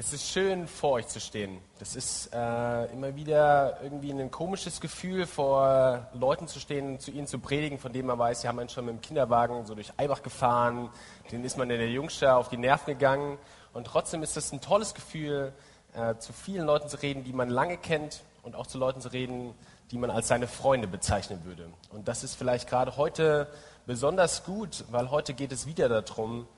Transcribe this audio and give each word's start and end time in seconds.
Es 0.00 0.14
ist 0.14 0.30
schön, 0.30 0.66
vor 0.66 0.92
euch 0.92 1.08
zu 1.08 1.20
stehen. 1.20 1.60
Das 1.78 1.94
ist 1.94 2.32
äh, 2.32 2.86
immer 2.86 3.16
wieder 3.16 3.82
irgendwie 3.82 4.10
ein 4.10 4.30
komisches 4.30 4.80
Gefühl, 4.80 5.26
vor 5.26 6.08
Leuten 6.14 6.48
zu 6.48 6.58
stehen, 6.58 6.98
zu 6.98 7.10
ihnen 7.10 7.26
zu 7.26 7.38
predigen, 7.38 7.78
von 7.78 7.92
denen 7.92 8.06
man 8.06 8.18
weiß, 8.18 8.40
sie 8.40 8.48
haben 8.48 8.58
einen 8.58 8.70
schon 8.70 8.86
mit 8.86 8.94
dem 8.94 9.02
Kinderwagen 9.02 9.66
so 9.66 9.74
durch 9.74 9.92
Eibach 9.98 10.22
gefahren, 10.22 10.88
denen 11.30 11.44
ist 11.44 11.58
man 11.58 11.68
in 11.68 11.76
der 11.76 11.90
Jungschar 11.90 12.38
auf 12.38 12.48
die 12.48 12.56
Nerven 12.56 12.94
gegangen. 12.94 13.36
Und 13.74 13.88
trotzdem 13.88 14.22
ist 14.22 14.38
es 14.38 14.52
ein 14.52 14.62
tolles 14.62 14.94
Gefühl, 14.94 15.52
äh, 15.92 16.16
zu 16.16 16.32
vielen 16.32 16.64
Leuten 16.64 16.88
zu 16.88 16.96
reden, 17.02 17.22
die 17.22 17.34
man 17.34 17.50
lange 17.50 17.76
kennt 17.76 18.22
und 18.42 18.56
auch 18.56 18.66
zu 18.66 18.78
Leuten 18.78 19.02
zu 19.02 19.12
reden, 19.12 19.52
die 19.90 19.98
man 19.98 20.10
als 20.10 20.28
seine 20.28 20.48
Freunde 20.48 20.88
bezeichnen 20.88 21.44
würde. 21.44 21.68
Und 21.90 22.08
das 22.08 22.24
ist 22.24 22.36
vielleicht 22.36 22.70
gerade 22.70 22.96
heute 22.96 23.48
besonders 23.84 24.44
gut, 24.44 24.82
weil 24.90 25.10
heute 25.10 25.34
geht 25.34 25.52
es 25.52 25.66
wieder 25.66 25.90
darum, 25.90 26.48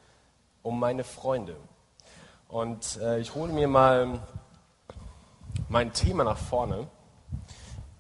um 0.63 0.79
meine 0.79 1.03
Freunde. 1.03 1.57
Und 2.53 2.99
äh, 3.01 3.19
ich 3.19 3.35
hole 3.35 3.51
mir 3.51 3.67
mal 3.67 4.21
mein 5.71 5.95
Thema 5.95 6.23
nach 6.23 6.37
vorne. 6.37 6.87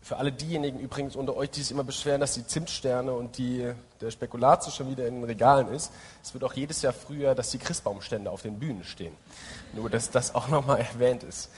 Für 0.02 0.18
alle 0.18 0.30
diejenigen 0.30 0.78
übrigens 0.78 1.16
unter 1.16 1.34
euch, 1.38 1.48
die 1.48 1.62
sich 1.62 1.70
immer 1.70 1.84
beschweren, 1.84 2.20
dass 2.20 2.34
die 2.34 2.46
Zimtsterne 2.46 3.14
und 3.14 3.38
die, 3.38 3.72
der 4.02 4.10
Spekulatio 4.10 4.70
schon 4.70 4.90
wieder 4.90 5.06
in 5.06 5.14
den 5.14 5.24
Regalen 5.24 5.68
ist. 5.68 5.90
Es 6.22 6.34
wird 6.34 6.44
auch 6.44 6.52
jedes 6.52 6.82
Jahr 6.82 6.92
früher, 6.92 7.34
dass 7.34 7.50
die 7.50 7.56
Christbaumstände 7.56 8.30
auf 8.30 8.42
den 8.42 8.58
Bühnen 8.58 8.84
stehen. 8.84 9.14
Nur, 9.72 9.88
dass 9.88 10.10
das 10.10 10.34
auch 10.34 10.48
nochmal 10.48 10.80
erwähnt 10.92 11.22
ist. 11.22 11.48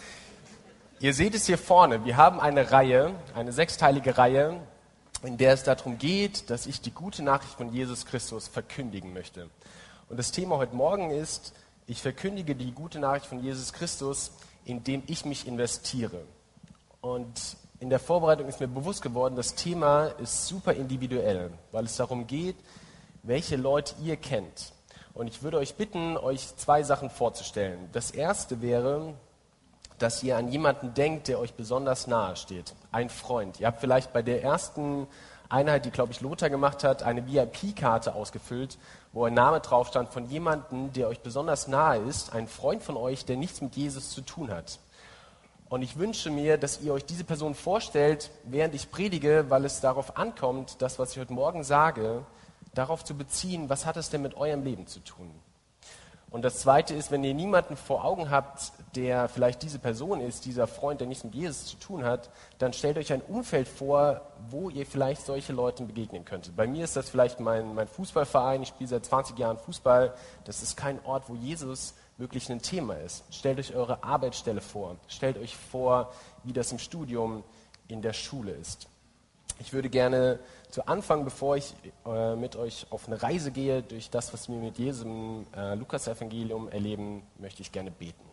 Ihr 1.01 1.15
seht 1.15 1.35
es 1.35 1.47
hier 1.47 1.59
vorne. 1.59 2.05
Wir 2.05 2.17
haben 2.17 2.39
eine 2.39 2.71
Reihe, 2.71 3.13
eine 3.35 3.51
sechsteilige 3.51 4.19
Reihe, 4.19 4.61
in 5.25 5.37
der 5.37 5.55
es 5.55 5.65
darum 5.65 5.99
geht, 5.99 6.49
dass 6.49 6.67
ich 6.67 6.81
die 6.81 6.93
gute 6.93 7.25
Nachricht 7.25 7.55
von 7.55 7.73
Jesus 7.73 8.07
Christus 8.07 8.47
verkündigen 8.47 9.13
möchte. 9.13 9.51
Und 10.09 10.17
das 10.17 10.31
Thema 10.31 10.59
heute 10.59 10.77
Morgen 10.77 11.11
ist, 11.11 11.55
ich 11.87 12.01
verkündige 12.01 12.55
die 12.55 12.73
gute 12.73 12.99
Nachricht 12.99 13.27
von 13.27 13.43
Jesus 13.43 13.73
Christus, 13.73 14.33
indem 14.65 15.03
ich 15.07 15.25
mich 15.25 15.47
investiere. 15.47 16.23
Und 17.01 17.57
in 17.81 17.91
der 17.91 17.99
Vorbereitung 17.99 18.49
ist 18.49 18.61
mir 18.61 18.69
bewusst 18.69 19.03
geworden, 19.03 19.37
das 19.37 19.55
Thema 19.55 20.07
ist 20.07 20.47
super 20.47 20.73
individuell, 20.73 21.51
weil 21.73 21.85
es 21.85 21.97
darum 21.97 22.27
geht, 22.27 22.57
welche 23.23 23.57
Leute 23.57 23.95
ihr 24.03 24.17
kennt. 24.17 24.73
Und 25.13 25.29
ich 25.29 25.43
würde 25.43 25.59
euch 25.59 25.75
bitten, 25.75 26.17
euch 26.17 26.57
zwei 26.57 26.83
Sachen 26.83 27.11
vorzustellen. 27.11 27.89
Das 27.93 28.11
erste 28.11 28.63
wäre, 28.63 29.15
dass 29.99 30.23
ihr 30.23 30.37
an 30.37 30.49
jemanden 30.49 30.95
denkt, 30.95 31.29
der 31.29 31.39
euch 31.39 31.55
besonders 31.55 32.07
nahe 32.07 32.37
steht. 32.37 32.75
Ein 32.91 33.11
Freund. 33.11 33.61
Ihr 33.61 33.67
habt 33.67 33.81
vielleicht 33.81 34.13
bei 34.13 34.23
der 34.23 34.43
ersten 34.43 35.07
Einheit, 35.49 35.85
die, 35.85 35.91
glaube 35.91 36.13
ich, 36.13 36.21
Lothar 36.21 36.51
gemacht 36.51 36.83
hat, 36.83 37.03
eine 37.03 37.27
VIP-Karte 37.27 38.15
ausgefüllt, 38.15 38.79
wo 39.15 39.25
ein 39.25 39.33
Name 39.33 39.61
drauf 39.61 39.89
stand 39.89 40.13
von 40.13 40.29
jemandem, 40.29 40.93
der 40.93 41.07
euch 41.07 41.21
besonders 41.21 41.69
nahe 41.69 41.99
ist, 42.01 42.35
ein 42.35 42.49
Freund 42.49 42.83
von 42.83 42.97
euch, 42.97 43.25
der 43.25 43.37
nichts 43.37 43.61
mit 43.61 43.77
Jesus 43.77 44.11
zu 44.11 44.21
tun 44.21 44.51
hat. 44.51 44.81
Und 45.69 45.83
ich 45.83 45.97
wünsche 45.97 46.31
mir, 46.31 46.59
dass 46.59 46.81
ihr 46.83 46.93
euch 46.93 47.07
diese 47.07 47.23
Person 47.23 47.55
vorstellt, 47.55 48.33
während 48.43 48.75
ich 48.75 48.91
predige, 48.91 49.47
weil 49.49 49.65
es 49.65 49.81
darauf 49.81 50.19
ankommt, 50.19 50.83
das, 50.83 50.99
was 50.99 51.13
ich 51.13 51.21
heute 51.21 51.33
Morgen 51.33 51.63
sage, 51.63 52.27
darauf 52.75 53.05
zu 53.05 53.17
beziehen, 53.17 53.69
was 53.69 53.87
hat 53.87 53.97
es 53.97 54.11
denn 54.11 54.21
mit 54.21 54.37
eurem 54.37 54.65
Leben 54.65 54.89
zu 54.89 54.99
tun? 54.99 55.31
Und 56.35 56.43
das 56.43 56.59
Zweite 56.59 56.95
ist, 56.95 57.13
wenn 57.13 57.23
ihr 57.23 57.33
niemanden 57.33 57.77
vor 57.77 58.05
Augen 58.05 58.29
habt, 58.29 58.73
der 58.97 59.29
vielleicht 59.29 59.63
diese 59.63 59.79
Person 59.79 60.21
ist, 60.21 60.47
dieser 60.47 60.67
Freund, 60.67 60.99
der 60.99 61.07
nichts 61.07 61.23
mit 61.23 61.33
Jesus 61.33 61.67
zu 61.67 61.77
tun 61.77 62.03
hat, 62.03 62.29
dann 62.59 62.73
stellt 62.73 62.99
euch 62.99 63.13
ein 63.13 63.21
Umfeld 63.21 63.69
vor, 63.69 64.21
wo 64.51 64.69
ihr 64.69 64.85
vielleicht 64.85 65.25
solche 65.25 65.53
Leuten 65.53 65.87
begegnen 65.87 66.25
könntet. 66.25 66.57
Bei 66.57 66.67
mir 66.67 66.83
ist 66.83 66.97
das 66.97 67.09
vielleicht 67.09 67.39
mein, 67.39 67.73
mein 67.77 67.87
Fußballverein. 67.87 68.63
Ich 68.63 68.71
spiele 68.71 68.89
seit 68.89 69.07
20 69.07 69.39
Jahren 69.39 69.59
Fußball. 69.59 70.13
Das 70.43 70.61
ist 70.61 70.77
kein 70.77 70.99
Ort, 71.05 71.29
wo 71.29 71.37
Jesus 71.37 71.95
wirklich 72.19 72.51
ein 72.51 72.61
Thema 72.61 72.95
ist. 72.95 73.23
Stellt 73.33 73.61
euch 73.61 73.73
eure 73.73 74.03
Arbeitsstelle 74.03 74.61
vor. 74.61 74.97
Stellt 75.07 75.39
euch 75.39 75.55
vor, 75.57 76.13
wie 76.43 76.53
das 76.53 76.73
im 76.73 76.81
Studium 76.81 77.45
in 77.87 78.03
der 78.03 78.13
Schule 78.13 78.51
ist. 78.51 78.89
Ich 79.59 79.73
würde 79.73 79.89
gerne 79.89 80.39
zu 80.71 80.87
Anfang, 80.87 81.25
bevor 81.25 81.57
ich 81.57 81.75
äh, 82.05 82.35
mit 82.35 82.57
euch 82.57 82.87
auf 82.91 83.07
eine 83.07 83.23
Reise 83.23 83.53
gehe 83.53 83.83
durch 83.83 84.11
das, 84.11 84.33
was 84.33 84.49
wir 84.49 84.57
mit 84.57 84.79
im 84.79 85.47
äh, 85.57 85.75
Lukas-Evangelium 85.75 86.69
erleben, 86.69 87.23
möchte 87.39 87.63
ich 87.63 87.71
gerne 87.71 87.91
beten. 87.91 88.25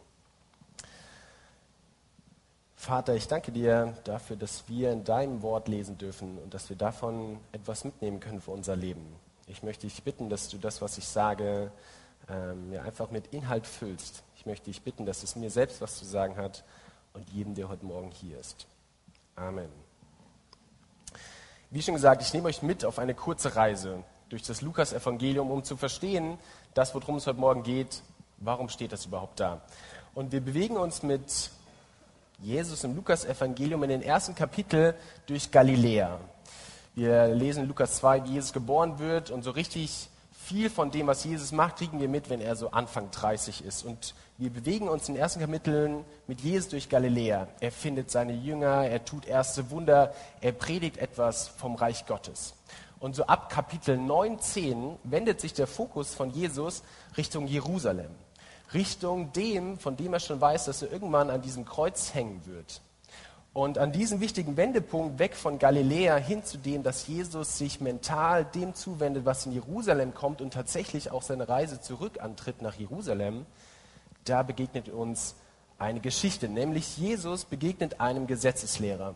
Vater, 2.76 3.14
ich 3.14 3.28
danke 3.28 3.52
dir 3.52 3.96
dafür, 4.06 4.36
dass 4.36 4.68
wir 4.68 4.92
in 4.92 5.04
deinem 5.04 5.44
Wort 5.44 5.68
lesen 5.68 6.00
dürfen 6.00 6.40
und 6.40 6.52
dass 6.52 6.68
wir 6.70 6.76
davon 6.76 7.40
etwas 7.52 7.84
mitnehmen 7.84 8.20
können 8.20 8.42
für 8.42 8.50
unser 8.50 8.76
Leben. 8.76 9.06
Ich 9.46 9.62
möchte 9.62 9.86
dich 9.86 10.02
bitten, 10.02 10.30
dass 10.30 10.50
du 10.50 10.58
das, 10.58 10.82
was 10.82 10.98
ich 10.98 11.08
sage, 11.08 11.72
ähm, 12.28 12.74
ja, 12.74 12.82
einfach 12.82 13.12
mit 13.12 13.28
Inhalt 13.28 13.68
füllst. 13.68 14.24
Ich 14.36 14.48
möchte 14.48 14.66
dich 14.66 14.82
bitten, 14.82 15.06
dass 15.06 15.22
es 15.22 15.36
mir 15.36 15.52
selbst 15.52 15.80
was 15.80 16.00
zu 16.00 16.06
sagen 16.06 16.38
hat 16.38 16.64
und 17.14 17.30
jedem, 17.30 17.54
der 17.54 17.70
heute 17.70 17.86
Morgen 17.86 18.10
hier 18.10 18.40
ist. 18.40 18.66
Amen. 19.36 19.91
Wie 21.74 21.82
schon 21.82 21.94
gesagt, 21.94 22.22
ich 22.22 22.34
nehme 22.34 22.50
euch 22.50 22.62
mit 22.62 22.84
auf 22.84 23.00
eine 23.00 23.16
kurze 23.16 23.56
Reise 23.56 24.04
durch 24.28 24.44
das 24.44 24.62
Lukas-Evangelium, 24.62 25.50
um 25.50 25.64
zu 25.64 25.78
verstehen, 25.78 26.38
das, 26.74 26.94
worum 26.94 27.16
es 27.16 27.28
heute 27.28 27.40
Morgen 27.40 27.64
geht, 27.64 28.02
warum 28.40 28.68
steht 28.68 28.92
das 28.92 29.06
überhaupt 29.06 29.40
da. 29.40 29.62
Und 30.14 30.34
wir 30.34 30.42
bewegen 30.42 30.76
uns 30.76 31.02
mit 31.02 31.50
Jesus 32.40 32.84
im 32.84 32.94
Lukas-Evangelium 32.94 33.84
in 33.84 33.90
den 33.90 34.02
ersten 34.02 34.36
Kapitel 34.36 34.96
durch 35.28 35.50
Galiläa. 35.50 36.20
Wir 36.94 37.28
lesen 37.28 37.66
Lukas 37.70 37.96
2, 37.96 38.26
wie 38.26 38.34
Jesus 38.34 38.52
geboren 38.52 39.00
wird 39.00 39.32
und 39.32 39.44
so 39.44 39.52
richtig 39.52 40.10
viel 40.44 40.70
von 40.70 40.92
dem, 40.92 41.08
was 41.08 41.24
Jesus 41.24 41.52
macht, 41.52 41.78
kriegen 41.78 42.00
wir 42.00 42.10
mit, 42.10 42.30
wenn 42.30 42.42
er 42.42 42.56
so 42.56 42.72
Anfang 42.72 43.12
30 43.12 43.64
ist. 43.64 43.86
Und 43.86 44.16
wir 44.38 44.50
bewegen 44.50 44.90
uns 44.90 45.08
in 45.08 45.16
den 45.16 45.22
ersten 45.22 45.40
Kapiteln 45.40 46.04
mit 46.28 46.42
Jesus 46.42 46.70
durch 46.70 46.90
Galiläa. 46.90 47.48
Er 47.60 47.72
findet 47.72 48.10
seine 48.12 48.34
Jünger, 48.34 48.86
er 48.86 49.06
tut 49.06 49.26
erste 49.26 49.70
Wunder, 49.70 50.14
er 50.42 50.52
predigt 50.52 50.98
etwas 50.98 51.48
vom 51.48 51.76
Reich 51.76 52.06
Gottes. 52.06 52.56
Und 53.00 53.16
so 53.16 53.26
ab 53.26 53.50
Kapitel 53.50 53.98
9, 53.98 54.40
10 54.40 54.98
wendet 55.04 55.42
sich 55.42 55.54
der 55.54 55.68
Fokus 55.68 56.14
von 56.14 56.32
Jesus 56.32 56.84
Richtung 57.18 57.48
Jerusalem. 57.48 58.12
Richtung 58.74 59.34
dem, 59.34 59.78
von 59.78 59.98
dem 59.98 60.14
er 60.14 60.20
schon 60.20 60.40
weiß, 60.40 60.66
dass 60.66 60.82
er 60.82 60.92
irgendwann 60.92 61.30
an 61.30 61.42
diesem 61.42 61.66
Kreuz 61.66 62.14
hängen 62.14 62.42
wird. 62.46 62.82
Und 63.54 63.78
an 63.78 63.92
diesem 63.92 64.22
wichtigen 64.22 64.56
Wendepunkt 64.56 65.20
weg 65.20 65.36
von 65.36 65.60
Galiläa 65.60 66.16
hin 66.16 66.46
zu 66.46 66.58
dem, 66.58 66.84
dass 66.84 67.08
Jesus 67.08 67.58
sich 67.58 67.82
mental 67.82 68.46
dem 68.46 68.74
zuwendet, 68.74 69.26
was 69.26 69.46
in 69.46 69.52
Jerusalem 69.52 70.14
kommt 70.14 70.42
und 70.42 70.54
tatsächlich 70.54 71.12
auch 71.12 71.22
seine 71.22 71.50
Reise 71.50 71.82
zurück 71.82 72.22
antritt 72.22 72.62
nach 72.62 72.76
Jerusalem, 72.76 73.46
da 74.24 74.44
begegnet 74.44 74.88
uns 74.88 75.36
eine 75.78 76.00
Geschichte, 76.00 76.48
nämlich 76.48 76.98
Jesus 76.98 77.44
begegnet 77.44 78.00
einem 78.00 78.26
Gesetzeslehrer. 78.26 79.16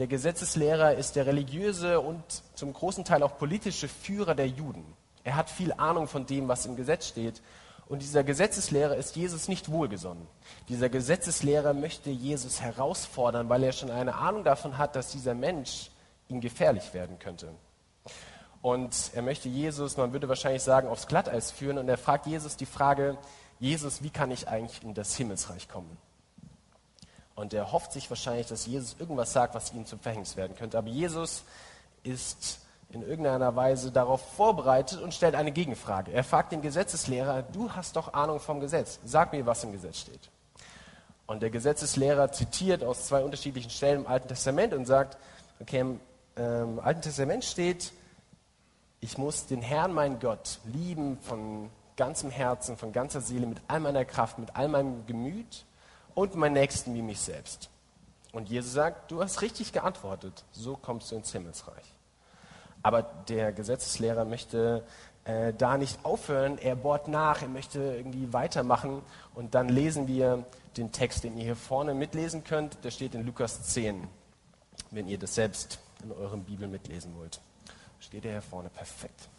Der 0.00 0.08
Gesetzeslehrer 0.08 0.94
ist 0.94 1.14
der 1.14 1.26
religiöse 1.26 2.00
und 2.00 2.24
zum 2.54 2.72
großen 2.72 3.04
Teil 3.04 3.22
auch 3.22 3.38
politische 3.38 3.86
Führer 3.86 4.34
der 4.34 4.48
Juden. 4.48 4.84
Er 5.22 5.36
hat 5.36 5.48
viel 5.48 5.72
Ahnung 5.72 6.08
von 6.08 6.26
dem, 6.26 6.48
was 6.48 6.66
im 6.66 6.74
Gesetz 6.74 7.06
steht 7.06 7.40
und 7.88 8.02
dieser 8.02 8.24
Gesetzeslehrer 8.24 8.96
ist 8.96 9.14
Jesus 9.14 9.46
nicht 9.46 9.70
wohlgesonnen. 9.70 10.26
Dieser 10.68 10.88
Gesetzeslehrer 10.88 11.72
möchte 11.72 12.10
Jesus 12.10 12.60
herausfordern, 12.60 13.48
weil 13.48 13.62
er 13.62 13.72
schon 13.72 13.90
eine 13.90 14.16
Ahnung 14.16 14.42
davon 14.42 14.76
hat, 14.76 14.96
dass 14.96 15.12
dieser 15.12 15.34
Mensch 15.34 15.90
ihm 16.28 16.40
gefährlich 16.40 16.94
werden 16.94 17.18
könnte. 17.20 17.52
Und 18.60 19.12
er 19.14 19.22
möchte 19.22 19.48
Jesus, 19.48 19.96
man 19.96 20.12
würde 20.12 20.28
wahrscheinlich 20.28 20.64
sagen, 20.64 20.88
aufs 20.88 21.06
Glatteis 21.06 21.52
führen. 21.52 21.78
Und 21.78 21.88
er 21.88 21.98
fragt 21.98 22.26
Jesus 22.26 22.56
die 22.56 22.66
Frage, 22.66 23.16
Jesus, 23.60 24.02
wie 24.02 24.10
kann 24.10 24.32
ich 24.32 24.48
eigentlich 24.48 24.82
in 24.82 24.92
das 24.92 25.14
Himmelsreich 25.14 25.68
kommen? 25.68 25.96
Und 27.36 27.54
er 27.54 27.70
hofft 27.70 27.92
sich 27.92 28.10
wahrscheinlich, 28.10 28.48
dass 28.48 28.66
Jesus 28.66 28.96
irgendwas 28.98 29.32
sagt, 29.32 29.54
was 29.54 29.72
ihm 29.72 29.86
zum 29.86 30.00
Verhängnis 30.00 30.36
werden 30.36 30.56
könnte. 30.56 30.78
Aber 30.78 30.88
Jesus 30.88 31.44
ist 32.02 32.65
in 32.90 33.02
irgendeiner 33.02 33.56
Weise 33.56 33.90
darauf 33.90 34.20
vorbereitet 34.34 35.00
und 35.00 35.12
stellt 35.12 35.34
eine 35.34 35.52
Gegenfrage. 35.52 36.12
Er 36.12 36.24
fragt 36.24 36.52
den 36.52 36.62
Gesetzeslehrer, 36.62 37.42
du 37.42 37.70
hast 37.72 37.96
doch 37.96 38.14
Ahnung 38.14 38.40
vom 38.40 38.60
Gesetz, 38.60 39.00
sag 39.04 39.32
mir, 39.32 39.44
was 39.44 39.64
im 39.64 39.72
Gesetz 39.72 39.98
steht. 39.98 40.30
Und 41.26 41.42
der 41.42 41.50
Gesetzeslehrer 41.50 42.30
zitiert 42.30 42.84
aus 42.84 43.06
zwei 43.06 43.24
unterschiedlichen 43.24 43.70
Stellen 43.70 44.02
im 44.02 44.06
Alten 44.06 44.28
Testament 44.28 44.72
und 44.72 44.86
sagt, 44.86 45.18
okay, 45.60 45.80
im 45.80 46.00
ähm, 46.36 46.80
Alten 46.80 47.02
Testament 47.02 47.44
steht, 47.44 47.92
ich 49.00 49.18
muss 49.18 49.46
den 49.46 49.62
Herrn, 49.62 49.92
meinen 49.92 50.20
Gott, 50.20 50.60
lieben 50.64 51.18
von 51.18 51.70
ganzem 51.96 52.30
Herzen, 52.30 52.76
von 52.76 52.92
ganzer 52.92 53.20
Seele, 53.20 53.46
mit 53.46 53.58
all 53.66 53.80
meiner 53.80 54.04
Kraft, 54.04 54.38
mit 54.38 54.54
all 54.54 54.68
meinem 54.68 55.06
Gemüt 55.06 55.64
und 56.14 56.34
meinen 56.36 56.52
Nächsten 56.52 56.94
wie 56.94 57.02
mich 57.02 57.20
selbst. 57.20 57.70
Und 58.32 58.48
Jesus 58.48 58.72
sagt, 58.72 59.10
du 59.10 59.22
hast 59.22 59.42
richtig 59.42 59.72
geantwortet, 59.72 60.44
so 60.52 60.76
kommst 60.76 61.10
du 61.10 61.16
ins 61.16 61.32
Himmelsreich. 61.32 61.95
Aber 62.86 63.02
der 63.02 63.50
Gesetzeslehrer 63.50 64.24
möchte 64.24 64.84
äh, 65.24 65.52
da 65.52 65.76
nicht 65.76 66.04
aufhören, 66.04 66.56
er 66.56 66.76
bohrt 66.76 67.08
nach, 67.08 67.42
er 67.42 67.48
möchte 67.48 67.80
irgendwie 67.80 68.32
weitermachen. 68.32 69.02
Und 69.34 69.56
dann 69.56 69.68
lesen 69.68 70.06
wir 70.06 70.44
den 70.76 70.92
Text, 70.92 71.24
den 71.24 71.36
ihr 71.36 71.42
hier 71.42 71.56
vorne 71.56 71.94
mitlesen 71.94 72.44
könnt. 72.44 72.84
Der 72.84 72.92
steht 72.92 73.16
in 73.16 73.26
Lukas 73.26 73.60
10, 73.64 74.06
wenn 74.92 75.08
ihr 75.08 75.18
das 75.18 75.34
selbst 75.34 75.80
in 76.04 76.12
eurem 76.12 76.44
Bibel 76.44 76.68
mitlesen 76.68 77.12
wollt. 77.18 77.40
Steht 77.98 78.24
er 78.24 78.30
hier 78.30 78.42
vorne 78.42 78.68
perfekt. 78.68 79.30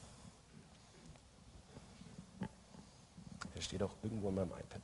Der 3.56 3.62
steht 3.62 3.82
auch 3.82 3.94
irgendwo 4.04 4.28
in 4.28 4.36
meinem 4.36 4.52
iPad. 4.52 4.82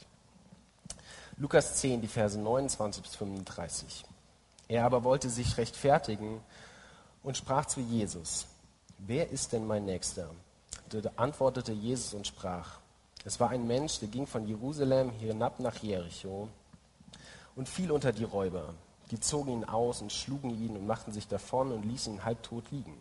Lukas 1.36 1.76
10, 1.82 2.00
die 2.00 2.08
Verse 2.08 2.40
29 2.40 3.04
bis 3.04 3.14
35. 3.16 4.06
Er 4.70 4.86
aber 4.86 5.04
wollte 5.04 5.30
sich 5.30 5.58
rechtfertigen 5.58 6.40
und 7.24 7.36
sprach 7.36 7.66
zu 7.66 7.82
Jesus, 7.82 8.48
wer 9.08 9.30
ist 9.30 9.54
denn 9.54 9.66
mein 9.66 9.86
Nächster? 9.86 10.30
Da 10.90 11.10
antwortete 11.16 11.72
Jesus 11.72 12.14
und 12.14 12.28
sprach, 12.28 12.80
es 13.26 13.40
war 13.40 13.50
ein 13.50 13.66
Mensch, 13.66 14.00
der 14.00 14.10
ging 14.10 14.28
von 14.28 14.48
Jerusalem 14.48 15.10
hinab 15.12 15.60
nach 15.60 15.78
Jericho 15.78 16.50
und 17.56 17.70
fiel 17.70 17.92
unter 17.92 18.12
die 18.12 18.26
Räuber. 18.26 18.74
Die 19.12 19.20
zogen 19.20 19.54
ihn 19.54 19.66
aus 19.66 20.02
und 20.02 20.12
schlugen 20.12 20.50
ihn 20.50 20.76
und 20.76 20.86
machten 20.86 21.12
sich 21.12 21.28
davon 21.28 21.72
und 21.72 21.84
ließen 21.84 22.16
ihn 22.16 22.26
halbtot 22.26 22.70
liegen. 22.72 22.98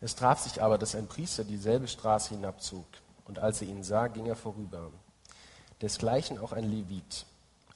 Es 0.00 0.14
traf 0.14 0.40
sich 0.40 0.62
aber, 0.62 0.78
dass 0.78 0.94
ein 0.94 1.06
Priester 1.06 1.44
dieselbe 1.44 1.88
Straße 1.88 2.34
hinabzog, 2.34 2.86
und 3.24 3.38
als 3.38 3.62
er 3.62 3.68
ihn 3.68 3.82
sah, 3.82 4.08
ging 4.08 4.26
er 4.26 4.36
vorüber. 4.36 4.90
Desgleichen 5.80 6.38
auch 6.38 6.52
ein 6.52 6.70
Levit. 6.70 7.26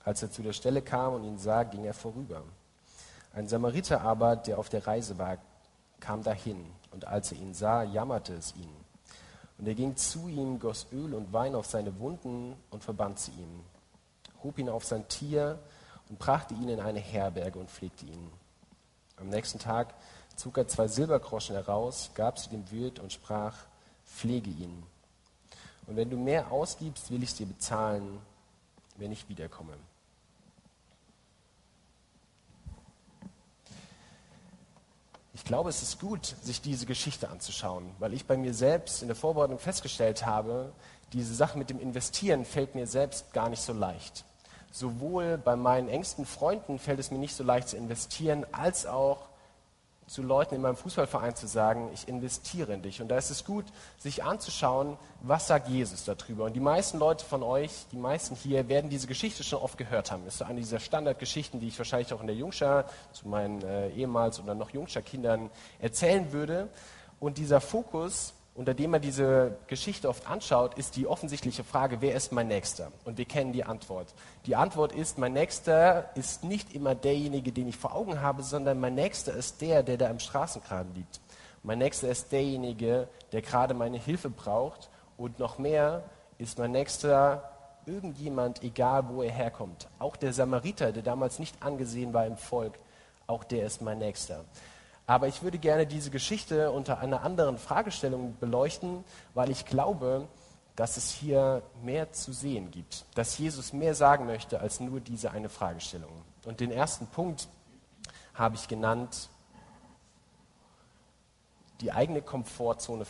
Als 0.05 0.23
er 0.23 0.31
zu 0.31 0.43
der 0.43 0.53
Stelle 0.53 0.83
kam 0.83 1.15
und 1.15 1.25
ihn 1.25 1.39
sah, 1.39 1.63
ging 1.65 1.85
er 1.85 1.95
vorüber. 1.95 2.43
Ein 3.33 3.49
Samariter 3.49 4.01
aber, 4.01 4.37
der 4.37 4.59
auf 4.59 4.69
der 4.69 4.87
Reise 4.87 5.19
war, 5.19 5.39
kam 6.01 6.23
dahin, 6.23 6.67
und 6.91 7.07
als 7.07 7.33
er 7.33 7.39
ihn 7.39 7.55
sah, 7.55 7.83
jammerte 7.83 8.35
es 8.35 8.55
ihn. 8.57 8.71
Und 9.59 9.69
er 9.69 9.75
ging 9.75 9.95
zu 9.95 10.29
ihm, 10.29 10.59
goss 10.59 10.87
Öl 10.91 11.15
und 11.15 11.33
Wein 11.33 11.55
auf 11.55 11.67
seine 11.67 11.99
Wunden 11.99 12.57
und 12.71 12.83
verband 12.83 13.19
sie 13.19 13.33
ihm, 13.33 13.61
hob 14.43 14.59
ihn 14.59 14.71
auf 14.71 14.85
sein 14.85 15.07
Tier 15.09 15.59
und 16.09 16.19
brachte 16.19 16.55
ihn 16.55 16.69
in 16.69 16.81
eine 16.81 17.01
Herberge 17.01 17.59
und 17.59 17.71
pflegte 17.71 18.07
ihn. 18.07 18.31
Am 19.19 19.29
nächsten 19.29 19.59
Tag 19.59 19.95
zog 20.35 20.57
er 20.57 20.67
zwei 20.67 20.89
Silbergroschen 20.89 21.55
heraus, 21.55 22.11
gab 22.15 22.39
sie 22.39 22.49
dem 22.49 22.71
Wirt 22.71 22.99
und 22.99 23.13
sprach, 23.13 23.55
pflege 24.07 24.51
ihn. 24.51 24.83
Und 25.87 25.97
wenn 25.97 26.09
du 26.09 26.17
mehr 26.17 26.51
ausgibst, 26.51 27.11
will 27.11 27.23
ich 27.23 27.35
dir 27.35 27.47
bezahlen, 27.47 28.19
wenn 28.97 29.13
ich 29.13 29.29
wiederkomme. 29.29 29.75
Ich 35.41 35.47
glaube, 35.47 35.71
es 35.71 35.83
ist 35.83 35.99
gut, 35.99 36.37
sich 36.43 36.61
diese 36.61 36.85
Geschichte 36.85 37.31
anzuschauen, 37.31 37.91
weil 37.99 38.13
ich 38.13 38.27
bei 38.27 38.37
mir 38.37 38.53
selbst 38.53 39.01
in 39.01 39.09
der 39.09 39.17
Vorbereitung 39.17 39.59
festgestellt 39.59 40.27
habe, 40.27 40.71
diese 41.15 41.35
Sache 41.35 41.57
mit 41.59 41.71
dem 41.71 41.81
Investieren 41.81 42.45
fällt 42.45 42.75
mir 42.75 42.87
selbst 42.87 43.33
gar 43.33 43.49
nicht 43.49 43.63
so 43.63 43.73
leicht. 43.73 44.25
Sowohl 44.71 45.39
bei 45.39 45.57
meinen 45.57 45.89
engsten 45.89 46.27
Freunden 46.27 46.79
fällt 46.79 47.01
es 47.01 47.11
mir 47.11 47.19
nicht 47.19 47.35
so 47.35 47.43
leicht 47.43 47.71
zu 47.71 47.79
investieren, 47.79 48.45
als 48.53 48.85
auch 48.85 49.30
zu 50.11 50.23
Leuten 50.23 50.57
in 50.57 50.61
meinem 50.61 50.75
Fußballverein 50.75 51.37
zu 51.37 51.47
sagen, 51.47 51.89
ich 51.95 52.09
investiere 52.09 52.73
in 52.75 52.83
dich. 52.83 53.01
Und 53.01 53.07
da 53.07 53.17
ist 53.17 53.31
es 53.31 53.45
gut, 53.45 53.65
sich 53.97 54.25
anzuschauen, 54.25 54.97
was 55.23 55.47
sagt 55.47 55.69
Jesus 55.69 56.05
darüber. 56.05 56.47
Und 56.47 56.55
die 56.55 56.61
meisten 56.61 56.99
Leute 56.99 57.25
von 57.25 57.45
euch, 57.45 57.87
die 57.93 57.97
meisten 57.97 58.35
hier, 58.35 58.69
werden 58.69 58.91
diese 58.91 59.07
Geschichte 59.07 59.45
schon 59.45 59.61
oft 59.61 59.79
gehört 59.79 60.11
haben. 60.11 60.25
Das 60.25 60.35
ist 60.35 60.39
so 60.39 60.47
eine 60.47 60.59
dieser 60.59 60.81
Standardgeschichten, 60.81 61.61
die 61.61 61.69
ich 61.69 61.79
wahrscheinlich 61.79 62.13
auch 62.13 62.21
in 62.21 62.27
der 62.27 62.35
Jungschar 62.35 62.87
zu 63.13 63.29
meinen 63.29 63.63
äh, 63.63 63.91
ehemals 63.91 64.41
oder 64.41 64.57
noch 64.57 64.71
Jungschar 64.71 65.05
Kindern 65.05 65.49
erzählen 65.79 66.33
würde. 66.33 66.69
Und 67.21 67.39
dieser 67.39 67.61
Fokus 67.61 68.35
unter 68.55 68.75
dem 68.75 68.91
man 68.91 69.01
diese 69.01 69.57
Geschichte 69.69 70.09
oft 70.09 70.29
anschaut, 70.29 70.75
ist 70.75 70.97
die 70.97 71.07
offensichtliche 71.07 71.65
Frage, 71.65 72.01
wer 72.01 72.15
ist 72.15 72.33
mein 72.33 72.49
Nächster? 72.49 72.91
Und 73.05 73.17
wir 73.17 73.25
kennen 73.25 73.53
die 73.53 73.65
Antwort. 73.65 74.13
Die 74.47 74.57
Antwort 74.57 74.93
ist, 74.93 75.19
mein 75.19 75.33
Nächster 75.33 76.11
ist 76.17 76.45
nicht 76.45 76.75
immer 76.75 76.95
derjenige, 76.95 77.53
den 77.53 77.69
ich 77.69 77.77
vor 77.77 77.95
Augen 77.95 78.21
habe, 78.21 78.43
sondern 78.43 78.81
mein 78.81 78.95
Nächster 78.95 79.33
ist 79.33 79.61
der, 79.61 79.83
der 79.83 79.97
da 79.97 80.09
im 80.09 80.19
Straßengraben 80.19 80.95
liegt. 80.95 81.21
Mein 81.63 81.79
Nächster 81.79 82.09
ist 82.09 82.33
derjenige, 82.33 83.09
der 83.33 83.43
gerade 83.43 83.75
meine 83.75 83.99
Hilfe 83.99 84.31
braucht. 84.31 84.91
Und 85.17 85.39
noch 85.39 85.59
mehr 85.59 86.03
ist 86.39 86.59
mein 86.59 86.73
Nächster 86.73 87.51
irgendjemand, 87.87 88.63
egal 88.63 89.09
wo 89.09 89.23
er 89.23 89.31
herkommt. 89.31 89.89
Auch 89.99 90.17
der 90.17 90.33
Samariter, 90.33 90.93
der 90.93 91.03
damals 91.03 91.39
nicht 91.39 91.63
angesehen 91.63 92.13
war 92.13 92.27
im 92.27 92.37
Volk, 92.37 92.79
auch 93.27 93.45
der 93.45 93.67
ist 93.67 93.83
mein 93.83 93.99
Nächster. 93.99 94.45
Aber 95.11 95.27
ich 95.27 95.43
würde 95.43 95.59
gerne 95.59 95.89
diese 95.89 96.13
Geschichte 96.13 96.71
unter 96.71 97.01
einer 97.01 97.23
anderen 97.23 97.59
Fragestellung 97.59 98.37
beleuchten, 98.39 99.03
weil 99.35 99.51
ich 99.51 99.67
glaube, 99.67 100.29
dass 100.77 100.97
es 100.97 101.11
hier 101.11 101.65
mehr 101.83 102.13
zu 102.13 102.33
sehen 102.33 102.71
gibt, 102.71 103.05
dass 103.17 103.37
Jesus 103.37 103.73
mehr 103.73 103.97
sagen 103.97 104.27
möchte 104.27 104.61
als 104.61 104.79
nur 104.79 105.01
diese 105.01 105.33
eine 105.33 105.49
Fragestellung. 105.49 106.13
Und 106.45 106.61
den 106.61 106.71
ersten 106.71 107.09
Punkt 107.09 107.49
habe 108.35 108.55
ich 108.55 108.69
genannt, 108.69 109.31
die 111.81 111.91
eigene 111.91 112.23
Komfortzone, 112.23 113.05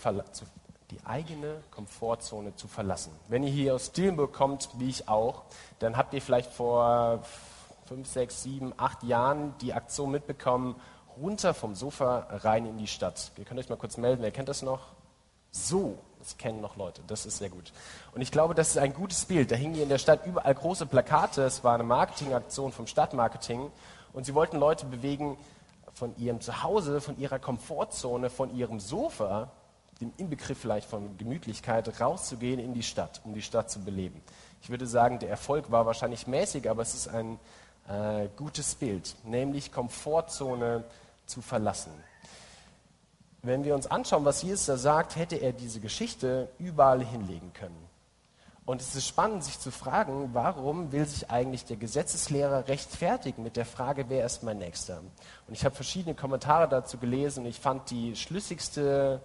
die 0.90 1.04
eigene 1.04 1.62
Komfortzone 1.70 2.56
zu 2.56 2.66
verlassen. 2.66 3.12
Wenn 3.28 3.42
ihr 3.42 3.52
hier 3.52 3.74
aus 3.74 3.92
Dillenburg 3.92 4.32
kommt, 4.32 4.70
wie 4.78 4.88
ich 4.88 5.06
auch, 5.06 5.42
dann 5.80 5.98
habt 5.98 6.14
ihr 6.14 6.22
vielleicht 6.22 6.50
vor 6.50 7.22
fünf, 7.84 8.08
sechs, 8.08 8.42
sieben, 8.42 8.72
acht 8.78 9.02
Jahren 9.02 9.54
die 9.60 9.74
Aktion 9.74 10.12
mitbekommen, 10.12 10.76
runter 11.16 11.54
vom 11.54 11.74
Sofa 11.74 12.26
rein 12.30 12.66
in 12.66 12.78
die 12.78 12.86
Stadt. 12.86 13.32
Ihr 13.36 13.44
könnt 13.44 13.60
euch 13.60 13.68
mal 13.68 13.76
kurz 13.76 13.96
melden, 13.96 14.22
wer 14.22 14.30
kennt 14.30 14.48
das 14.48 14.62
noch? 14.62 14.88
So, 15.50 15.98
das 16.18 16.36
kennen 16.38 16.60
noch 16.60 16.76
Leute, 16.76 17.02
das 17.06 17.26
ist 17.26 17.38
sehr 17.38 17.48
gut. 17.48 17.72
Und 18.14 18.20
ich 18.20 18.30
glaube, 18.30 18.54
das 18.54 18.70
ist 18.70 18.78
ein 18.78 18.94
gutes 18.94 19.24
Bild. 19.24 19.50
Da 19.50 19.56
hingen 19.56 19.74
hier 19.74 19.82
in 19.82 19.88
der 19.88 19.98
Stadt 19.98 20.26
überall 20.26 20.54
große 20.54 20.86
Plakate, 20.86 21.42
es 21.42 21.64
war 21.64 21.74
eine 21.74 21.82
Marketingaktion 21.82 22.72
vom 22.72 22.86
Stadtmarketing 22.86 23.70
und 24.12 24.26
sie 24.26 24.34
wollten 24.34 24.58
Leute 24.58 24.86
bewegen, 24.86 25.36
von 25.92 26.16
ihrem 26.16 26.40
Zuhause, 26.40 27.00
von 27.00 27.18
ihrer 27.18 27.38
Komfortzone, 27.38 28.30
von 28.30 28.54
ihrem 28.56 28.80
Sofa, 28.80 29.50
dem 30.00 30.12
Inbegriff 30.16 30.58
vielleicht 30.58 30.88
von 30.88 31.18
Gemütlichkeit, 31.18 32.00
rauszugehen 32.00 32.58
in 32.58 32.72
die 32.72 32.82
Stadt, 32.82 33.20
um 33.24 33.34
die 33.34 33.42
Stadt 33.42 33.70
zu 33.70 33.80
beleben. 33.80 34.22
Ich 34.62 34.70
würde 34.70 34.86
sagen, 34.86 35.18
der 35.18 35.28
Erfolg 35.28 35.70
war 35.70 35.86
wahrscheinlich 35.86 36.26
mäßig, 36.26 36.70
aber 36.70 36.82
es 36.82 36.94
ist 36.94 37.08
ein 37.08 37.38
äh, 37.88 38.28
gutes 38.36 38.74
Bild, 38.74 39.16
nämlich 39.24 39.72
Komfortzone 39.72 40.84
zu 41.26 41.42
verlassen. 41.42 41.92
Wenn 43.42 43.64
wir 43.64 43.74
uns 43.74 43.86
anschauen, 43.86 44.24
was 44.24 44.42
Jesus 44.42 44.66
da 44.66 44.76
sagt, 44.76 45.16
hätte 45.16 45.36
er 45.36 45.52
diese 45.52 45.80
Geschichte 45.80 46.48
überall 46.58 47.02
hinlegen 47.02 47.52
können. 47.52 47.90
Und 48.66 48.82
es 48.82 48.94
ist 48.94 49.08
spannend, 49.08 49.42
sich 49.42 49.58
zu 49.58 49.70
fragen, 49.70 50.30
warum 50.32 50.92
will 50.92 51.06
sich 51.06 51.30
eigentlich 51.30 51.64
der 51.64 51.76
Gesetzeslehrer 51.76 52.68
rechtfertigen 52.68 53.42
mit 53.42 53.56
der 53.56 53.64
Frage, 53.64 54.04
wer 54.08 54.24
ist 54.26 54.42
mein 54.42 54.58
Nächster? 54.58 54.98
Und 54.98 55.54
ich 55.54 55.64
habe 55.64 55.74
verschiedene 55.74 56.14
Kommentare 56.14 56.68
dazu 56.68 56.98
gelesen 56.98 57.44
und 57.44 57.50
ich 57.50 57.58
fand, 57.58 57.90
schlüssigste, 58.14 59.20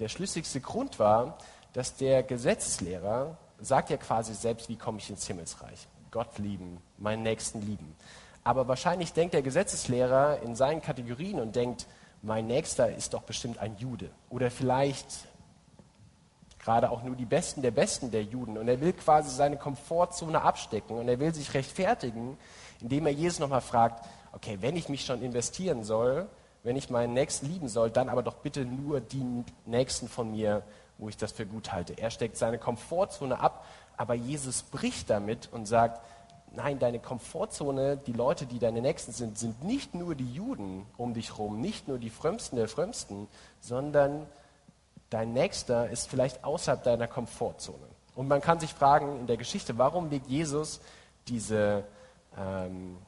der 0.00 0.08
schlüssigste 0.08 0.60
Grund 0.60 0.98
war, 0.98 1.38
dass 1.72 1.96
der 1.96 2.22
Gesetzeslehrer 2.22 3.38
sagt 3.60 3.90
ja 3.90 3.96
quasi 3.96 4.34
selbst, 4.34 4.68
wie 4.68 4.76
komme 4.76 4.98
ich 4.98 5.08
ins 5.08 5.26
Himmelsreich? 5.26 5.88
Gott 6.14 6.38
lieben, 6.38 6.80
meinen 6.96 7.24
Nächsten 7.24 7.60
lieben. 7.60 7.96
Aber 8.44 8.68
wahrscheinlich 8.68 9.12
denkt 9.12 9.34
der 9.34 9.42
Gesetzeslehrer 9.42 10.42
in 10.42 10.54
seinen 10.54 10.80
Kategorien 10.80 11.40
und 11.40 11.56
denkt, 11.56 11.88
mein 12.22 12.46
Nächster 12.46 12.94
ist 12.94 13.14
doch 13.14 13.22
bestimmt 13.22 13.58
ein 13.58 13.76
Jude. 13.78 14.10
Oder 14.30 14.52
vielleicht 14.52 15.08
gerade 16.60 16.92
auch 16.92 17.02
nur 17.02 17.16
die 17.16 17.24
Besten 17.24 17.62
der 17.62 17.72
Besten 17.72 18.12
der 18.12 18.22
Juden. 18.22 18.56
Und 18.56 18.68
er 18.68 18.80
will 18.80 18.92
quasi 18.92 19.28
seine 19.28 19.56
Komfortzone 19.56 20.40
abstecken 20.40 20.96
und 20.96 21.08
er 21.08 21.18
will 21.18 21.34
sich 21.34 21.52
rechtfertigen, 21.52 22.38
indem 22.80 23.06
er 23.06 23.12
Jesus 23.12 23.40
nochmal 23.40 23.60
fragt, 23.60 24.06
okay, 24.32 24.58
wenn 24.60 24.76
ich 24.76 24.88
mich 24.88 25.04
schon 25.04 25.20
investieren 25.20 25.82
soll, 25.82 26.28
wenn 26.62 26.76
ich 26.76 26.90
meinen 26.90 27.12
Nächsten 27.12 27.46
lieben 27.46 27.68
soll, 27.68 27.90
dann 27.90 28.08
aber 28.08 28.22
doch 28.22 28.36
bitte 28.36 28.64
nur 28.64 29.00
die 29.00 29.44
Nächsten 29.66 30.08
von 30.08 30.30
mir, 30.30 30.62
wo 30.98 31.08
ich 31.08 31.16
das 31.16 31.32
für 31.32 31.46
gut 31.46 31.72
halte. 31.72 31.94
Er 31.98 32.10
steckt 32.10 32.36
seine 32.36 32.58
Komfortzone 32.58 33.38
ab, 33.38 33.66
aber 33.96 34.14
Jesus 34.14 34.62
bricht 34.62 35.10
damit 35.10 35.48
und 35.52 35.66
sagt, 35.66 36.00
Nein, 36.56 36.78
deine 36.78 37.00
Komfortzone, 37.00 37.96
die 37.96 38.12
Leute, 38.12 38.46
die 38.46 38.60
deine 38.60 38.80
Nächsten 38.80 39.10
sind, 39.10 39.38
sind 39.38 39.64
nicht 39.64 39.94
nur 39.94 40.14
die 40.14 40.32
Juden 40.32 40.86
um 40.96 41.12
dich 41.12 41.30
herum, 41.30 41.60
nicht 41.60 41.88
nur 41.88 41.98
die 41.98 42.10
Frömmsten 42.10 42.56
der 42.56 42.68
Frömmsten, 42.68 43.26
sondern 43.60 44.26
dein 45.10 45.32
Nächster 45.32 45.90
ist 45.90 46.08
vielleicht 46.08 46.44
außerhalb 46.44 46.82
deiner 46.84 47.08
Komfortzone. 47.08 47.86
Und 48.14 48.28
man 48.28 48.40
kann 48.40 48.60
sich 48.60 48.72
fragen 48.72 49.18
in 49.20 49.26
der 49.26 49.36
Geschichte, 49.36 49.78
warum 49.78 50.10
legt 50.10 50.28
Jesus 50.28 50.80
diese, 51.26 51.82
ähm, 52.38 52.98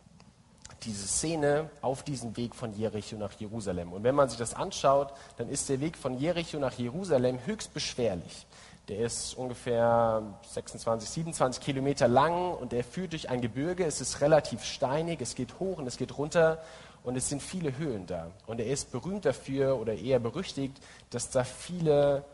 diese 0.83 1.07
Szene 1.07 1.71
auf 1.83 2.03
diesen 2.03 2.37
Weg 2.37 2.55
von 2.55 2.73
Jericho 2.75 3.17
nach 3.17 3.33
Jerusalem? 3.33 3.93
Und 3.93 4.05
wenn 4.05 4.15
man 4.15 4.29
sich 4.29 4.39
das 4.39 4.55
anschaut, 4.55 5.13
dann 5.37 5.49
ist 5.49 5.69
der 5.69 5.81
Weg 5.81 5.97
von 5.97 6.19
Jericho 6.19 6.59
nach 6.59 6.75
Jerusalem 6.75 7.39
höchst 7.45 7.75
beschwerlich. 7.75 8.47
Der 8.89 9.01
ist 9.01 9.35
ungefähr 9.35 10.23
26, 10.49 11.11
27 11.11 11.63
Kilometer 11.63 12.07
lang 12.07 12.55
und 12.55 12.71
der 12.71 12.85
führt 12.85 13.13
durch 13.13 13.29
ein 13.29 13.41
Gebirge. 13.41 13.85
Es 13.85 14.01
ist 14.01 14.21
relativ 14.21 14.63
steinig, 14.63 15.21
es 15.21 15.35
geht 15.35 15.59
hoch 15.59 15.79
und 15.79 15.89
es 15.89 15.97
geht 15.97 16.17
runter 16.17 16.63
und 17.03 17.17
es 17.17 17.29
sind 17.29 17.43
viele 17.43 17.77
Höhlen 17.77 18.07
da. 18.07 18.31
Und 18.47 18.61
er 18.61 18.67
ist 18.67 18.93
berühmt 18.93 19.25
dafür 19.25 19.81
oder 19.81 19.95
eher 19.95 20.21
berüchtigt, 20.21 20.81
dass 21.11 21.31
da 21.31 21.43
viele 21.43 22.25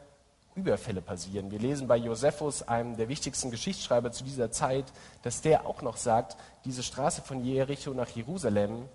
Überfälle 0.54 1.00
passieren. 1.00 1.50
Wir 1.50 1.59
lesen 1.59 1.88
bei 1.88 1.97
Josephus, 1.97 2.62
einem 2.62 2.97
der 2.97 3.09
wichtigsten 3.09 3.50
Geschichtsschreiber 3.50 4.12
zu 4.12 4.25
dieser 4.25 4.50
Zeit, 4.50 4.85
dass 5.23 5.40
der 5.40 5.66
auch 5.66 5.82
noch 5.82 5.97
sagt, 5.97 6.37
diese 6.64 6.82
Straße 6.82 7.23
von 7.23 7.44
Jericho 7.44 7.92
nach 7.92 8.09
Jerusalem, 8.11 8.88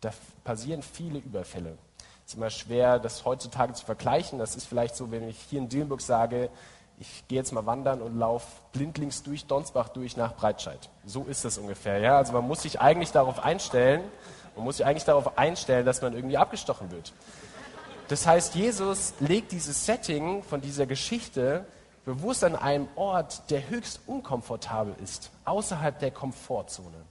da 0.00 0.10
passieren 0.44 0.82
viele 0.82 1.18
Überfälle. 1.18 1.76
Es 2.24 2.32
ist 2.32 2.36
immer 2.36 2.50
schwer, 2.50 2.98
das 2.98 3.24
heutzutage 3.24 3.74
zu 3.74 3.84
vergleichen. 3.84 4.38
Das 4.38 4.56
ist 4.56 4.66
vielleicht 4.66 4.96
so, 4.96 5.10
wenn 5.10 5.28
ich 5.28 5.38
hier 5.50 5.58
in 5.58 5.68
Dillenburg 5.68 6.00
sage, 6.00 6.50
ich 6.98 7.26
gehe 7.28 7.38
jetzt 7.38 7.52
mal 7.52 7.66
wandern 7.66 8.00
und 8.00 8.18
laufe 8.18 8.46
blindlings 8.72 9.22
durch 9.22 9.46
Donsbach 9.46 9.88
durch 9.88 10.16
nach 10.16 10.36
Breitscheid. 10.36 10.88
So 11.04 11.24
ist 11.24 11.44
das 11.44 11.58
ungefähr. 11.58 11.98
Ja? 11.98 12.16
Also 12.16 12.32
man 12.32 12.46
muss 12.46 12.62
sich 12.62 12.80
eigentlich 12.80 13.10
darauf 13.10 13.42
einstellen, 13.42 14.02
man 14.54 14.64
muss 14.64 14.76
sich 14.76 14.86
eigentlich 14.86 15.04
darauf 15.04 15.36
einstellen, 15.36 15.84
dass 15.84 16.02
man 16.02 16.14
irgendwie 16.14 16.36
abgestochen 16.36 16.90
wird. 16.90 17.12
Das 18.12 18.26
heißt, 18.26 18.56
Jesus 18.56 19.14
legt 19.20 19.52
dieses 19.52 19.86
Setting 19.86 20.42
von 20.42 20.60
dieser 20.60 20.84
Geschichte 20.84 21.64
bewusst 22.04 22.44
an 22.44 22.56
einem 22.56 22.86
Ort, 22.94 23.50
der 23.50 23.70
höchst 23.70 24.00
unkomfortabel 24.06 24.94
ist, 25.02 25.30
außerhalb 25.46 25.98
der 25.98 26.10
Komfortzone. 26.10 27.06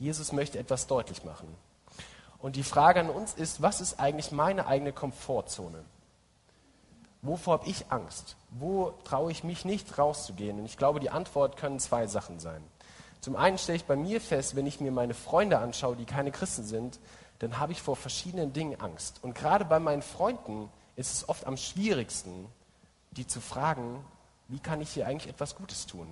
Jesus 0.00 0.32
möchte 0.32 0.58
etwas 0.58 0.88
deutlich 0.88 1.22
machen. 1.22 1.46
Und 2.40 2.56
die 2.56 2.64
Frage 2.64 2.98
an 2.98 3.08
uns 3.08 3.34
ist, 3.34 3.62
was 3.62 3.80
ist 3.80 4.00
eigentlich 4.00 4.32
meine 4.32 4.66
eigene 4.66 4.92
Komfortzone? 4.92 5.84
Wovor 7.20 7.60
habe 7.60 7.68
ich 7.68 7.92
Angst? 7.92 8.34
Wo 8.50 8.94
traue 9.04 9.30
ich 9.30 9.44
mich 9.44 9.64
nicht 9.64 9.96
rauszugehen? 9.96 10.58
Und 10.58 10.64
ich 10.64 10.76
glaube, 10.76 10.98
die 10.98 11.10
Antwort 11.10 11.56
können 11.56 11.78
zwei 11.78 12.08
Sachen 12.08 12.40
sein. 12.40 12.64
Zum 13.20 13.36
einen 13.36 13.58
stelle 13.58 13.76
ich 13.76 13.84
bei 13.84 13.94
mir 13.94 14.20
fest, 14.20 14.56
wenn 14.56 14.66
ich 14.66 14.80
mir 14.80 14.90
meine 14.90 15.14
Freunde 15.14 15.58
anschaue, 15.58 15.94
die 15.94 16.04
keine 16.04 16.32
Christen 16.32 16.64
sind, 16.64 16.98
dann 17.42 17.58
habe 17.58 17.72
ich 17.72 17.82
vor 17.82 17.96
verschiedenen 17.96 18.52
Dingen 18.52 18.80
Angst. 18.80 19.18
Und 19.22 19.34
gerade 19.34 19.64
bei 19.64 19.80
meinen 19.80 20.02
Freunden 20.02 20.70
ist 20.94 21.12
es 21.12 21.28
oft 21.28 21.44
am 21.44 21.56
schwierigsten, 21.56 22.46
die 23.10 23.26
zu 23.26 23.40
fragen, 23.40 24.04
wie 24.46 24.60
kann 24.60 24.80
ich 24.80 24.90
hier 24.90 25.08
eigentlich 25.08 25.28
etwas 25.28 25.56
Gutes 25.56 25.86
tun? 25.86 26.06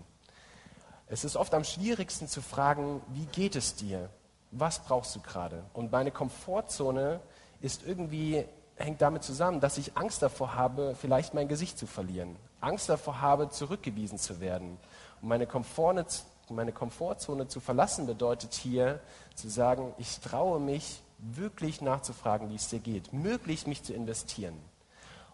Es 1.07 1.23
ist 1.23 1.37
oft 1.37 1.55
am 1.55 1.63
schwierigsten 1.63 2.27
zu 2.27 2.43
fragen, 2.43 3.01
wie 3.11 3.27
geht 3.27 3.55
es 3.55 3.77
dir? 3.77 4.11
Was 4.51 4.81
brauchst 4.81 5.15
du 5.15 5.21
gerade? 5.21 5.63
Und 5.73 5.93
meine 5.93 6.11
Komfortzone 6.11 7.21
ist 7.61 7.87
irgendwie, 7.87 8.45
hängt 8.75 9.01
damit 9.01 9.23
zusammen, 9.23 9.61
dass 9.61 9.79
ich 9.79 9.97
Angst 9.97 10.23
davor 10.23 10.57
habe, 10.57 10.97
vielleicht 11.01 11.33
mein 11.33 11.47
Gesicht 11.47 11.79
zu 11.79 11.87
verlieren. 11.87 12.35
Angst 12.61 12.89
davor 12.89 13.21
habe, 13.21 13.51
zurückgewiesen 13.51 14.19
zu 14.19 14.41
werden. 14.41 14.79
Und 15.23 15.29
meine, 15.29 15.47
Komfort, 15.47 16.25
meine 16.49 16.73
Komfortzone 16.73 17.47
zu 17.47 17.61
verlassen 17.61 18.09
bedeutet 18.09 18.53
hier 18.55 18.99
zu 19.37 19.49
sagen, 19.49 19.95
ich 19.97 20.19
traue 20.19 20.59
mich 20.59 21.03
wirklich 21.23 21.81
nachzufragen, 21.81 22.51
wie 22.51 22.57
es 22.57 22.69
dir 22.69 22.79
geht, 22.79 23.13
möglichst 23.13 23.67
mich 23.67 23.83
zu 23.83 23.93
investieren. 23.93 24.55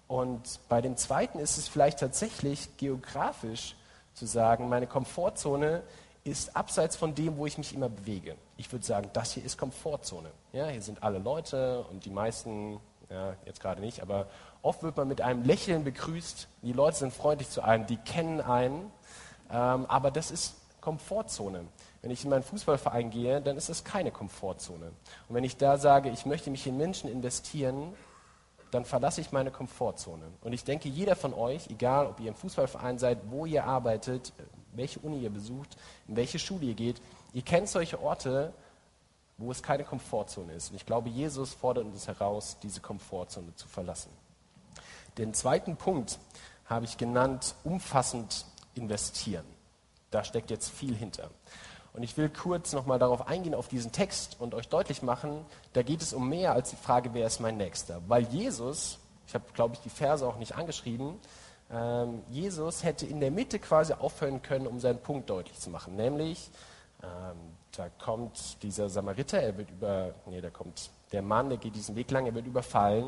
Und 0.08 0.60
bei 0.68 0.80
dem 0.80 0.96
zweiten 0.96 1.38
ist 1.38 1.58
es 1.58 1.68
vielleicht 1.68 1.98
tatsächlich 1.98 2.76
geografisch 2.76 3.74
zu 4.14 4.26
sagen, 4.26 4.68
meine 4.68 4.86
Komfortzone 4.86 5.82
ist 6.24 6.56
abseits 6.56 6.96
von 6.96 7.14
dem, 7.14 7.36
wo 7.36 7.46
ich 7.46 7.58
mich 7.58 7.74
immer 7.74 7.88
bewege. 7.88 8.36
Ich 8.56 8.72
würde 8.72 8.84
sagen, 8.84 9.10
das 9.12 9.32
hier 9.32 9.44
ist 9.44 9.58
Komfortzone. 9.58 10.30
Ja, 10.52 10.66
hier 10.68 10.82
sind 10.82 11.02
alle 11.02 11.18
Leute 11.18 11.84
und 11.90 12.04
die 12.04 12.10
meisten, 12.10 12.80
ja, 13.10 13.34
jetzt 13.44 13.60
gerade 13.60 13.80
nicht, 13.80 14.00
aber 14.00 14.26
oft 14.62 14.82
wird 14.82 14.96
man 14.96 15.06
mit 15.06 15.20
einem 15.20 15.44
Lächeln 15.44 15.84
begrüßt. 15.84 16.48
Die 16.62 16.72
Leute 16.72 16.96
sind 16.98 17.12
freundlich 17.12 17.48
zu 17.50 17.62
einem, 17.62 17.86
die 17.86 17.96
kennen 17.96 18.40
einen. 18.40 18.90
Ähm, 19.50 19.86
aber 19.86 20.10
das 20.10 20.30
ist 20.30 20.56
Komfortzone. 20.80 21.64
Wenn 22.06 22.12
ich 22.12 22.22
in 22.22 22.30
meinen 22.30 22.44
Fußballverein 22.44 23.10
gehe, 23.10 23.40
dann 23.40 23.56
ist 23.56 23.68
das 23.68 23.82
keine 23.82 24.12
Komfortzone. 24.12 24.92
Und 25.28 25.34
wenn 25.34 25.42
ich 25.42 25.56
da 25.56 25.76
sage, 25.76 26.08
ich 26.08 26.24
möchte 26.24 26.52
mich 26.52 26.64
in 26.64 26.76
Menschen 26.76 27.10
investieren, 27.10 27.94
dann 28.70 28.84
verlasse 28.84 29.20
ich 29.20 29.32
meine 29.32 29.50
Komfortzone. 29.50 30.22
Und 30.40 30.52
ich 30.52 30.62
denke, 30.62 30.88
jeder 30.88 31.16
von 31.16 31.34
euch, 31.34 31.68
egal 31.68 32.06
ob 32.06 32.20
ihr 32.20 32.28
im 32.28 32.36
Fußballverein 32.36 33.00
seid, 33.00 33.18
wo 33.28 33.44
ihr 33.44 33.64
arbeitet, 33.64 34.32
welche 34.72 35.00
Uni 35.00 35.18
ihr 35.18 35.30
besucht, 35.30 35.76
in 36.06 36.14
welche 36.14 36.38
Schule 36.38 36.66
ihr 36.66 36.74
geht, 36.74 37.02
ihr 37.32 37.42
kennt 37.42 37.68
solche 37.68 38.00
Orte, 38.00 38.52
wo 39.36 39.50
es 39.50 39.60
keine 39.60 39.82
Komfortzone 39.82 40.52
ist. 40.52 40.70
Und 40.70 40.76
ich 40.76 40.86
glaube, 40.86 41.08
Jesus 41.08 41.54
fordert 41.54 41.86
uns 41.86 42.06
heraus, 42.06 42.56
diese 42.62 42.80
Komfortzone 42.80 43.52
zu 43.56 43.66
verlassen. 43.66 44.12
Den 45.18 45.34
zweiten 45.34 45.76
Punkt 45.76 46.20
habe 46.66 46.84
ich 46.84 46.98
genannt, 46.98 47.56
umfassend 47.64 48.44
investieren. 48.76 49.44
Da 50.12 50.22
steckt 50.22 50.52
jetzt 50.52 50.70
viel 50.70 50.94
hinter. 50.94 51.30
Und 51.96 52.02
ich 52.02 52.16
will 52.18 52.28
kurz 52.28 52.74
nochmal 52.74 52.98
darauf 52.98 53.26
eingehen, 53.26 53.54
auf 53.54 53.68
diesen 53.68 53.90
Text 53.90 54.36
und 54.38 54.54
euch 54.54 54.68
deutlich 54.68 55.02
machen, 55.02 55.46
da 55.72 55.82
geht 55.82 56.02
es 56.02 56.12
um 56.12 56.28
mehr 56.28 56.52
als 56.52 56.70
die 56.70 56.76
Frage, 56.76 57.14
wer 57.14 57.26
ist 57.26 57.40
mein 57.40 57.56
Nächster. 57.56 58.02
Weil 58.06 58.24
Jesus, 58.24 58.98
ich 59.26 59.34
habe, 59.34 59.44
glaube 59.54 59.74
ich, 59.74 59.80
die 59.80 59.88
Verse 59.88 60.26
auch 60.26 60.36
nicht 60.36 60.54
angeschrieben, 60.54 61.14
ähm, 61.72 62.22
Jesus 62.30 62.84
hätte 62.84 63.06
in 63.06 63.20
der 63.20 63.30
Mitte 63.30 63.58
quasi 63.58 63.94
aufhören 63.94 64.42
können, 64.42 64.66
um 64.66 64.78
seinen 64.78 64.98
Punkt 64.98 65.30
deutlich 65.30 65.58
zu 65.58 65.70
machen. 65.70 65.96
Nämlich, 65.96 66.50
ähm, 67.02 67.36
da 67.74 67.88
kommt 67.88 68.62
dieser 68.62 68.90
Samariter, 68.90 69.40
er 69.40 69.56
wird 69.56 69.70
über, 69.70 70.14
nee, 70.26 70.40
da 70.40 70.50
kommt 70.50 70.90
der 71.12 71.22
Mann, 71.22 71.48
der 71.48 71.58
geht 71.58 71.74
diesen 71.74 71.96
Weg 71.96 72.10
lang, 72.10 72.26
er 72.26 72.34
wird 72.34 72.46
überfallen. 72.46 73.06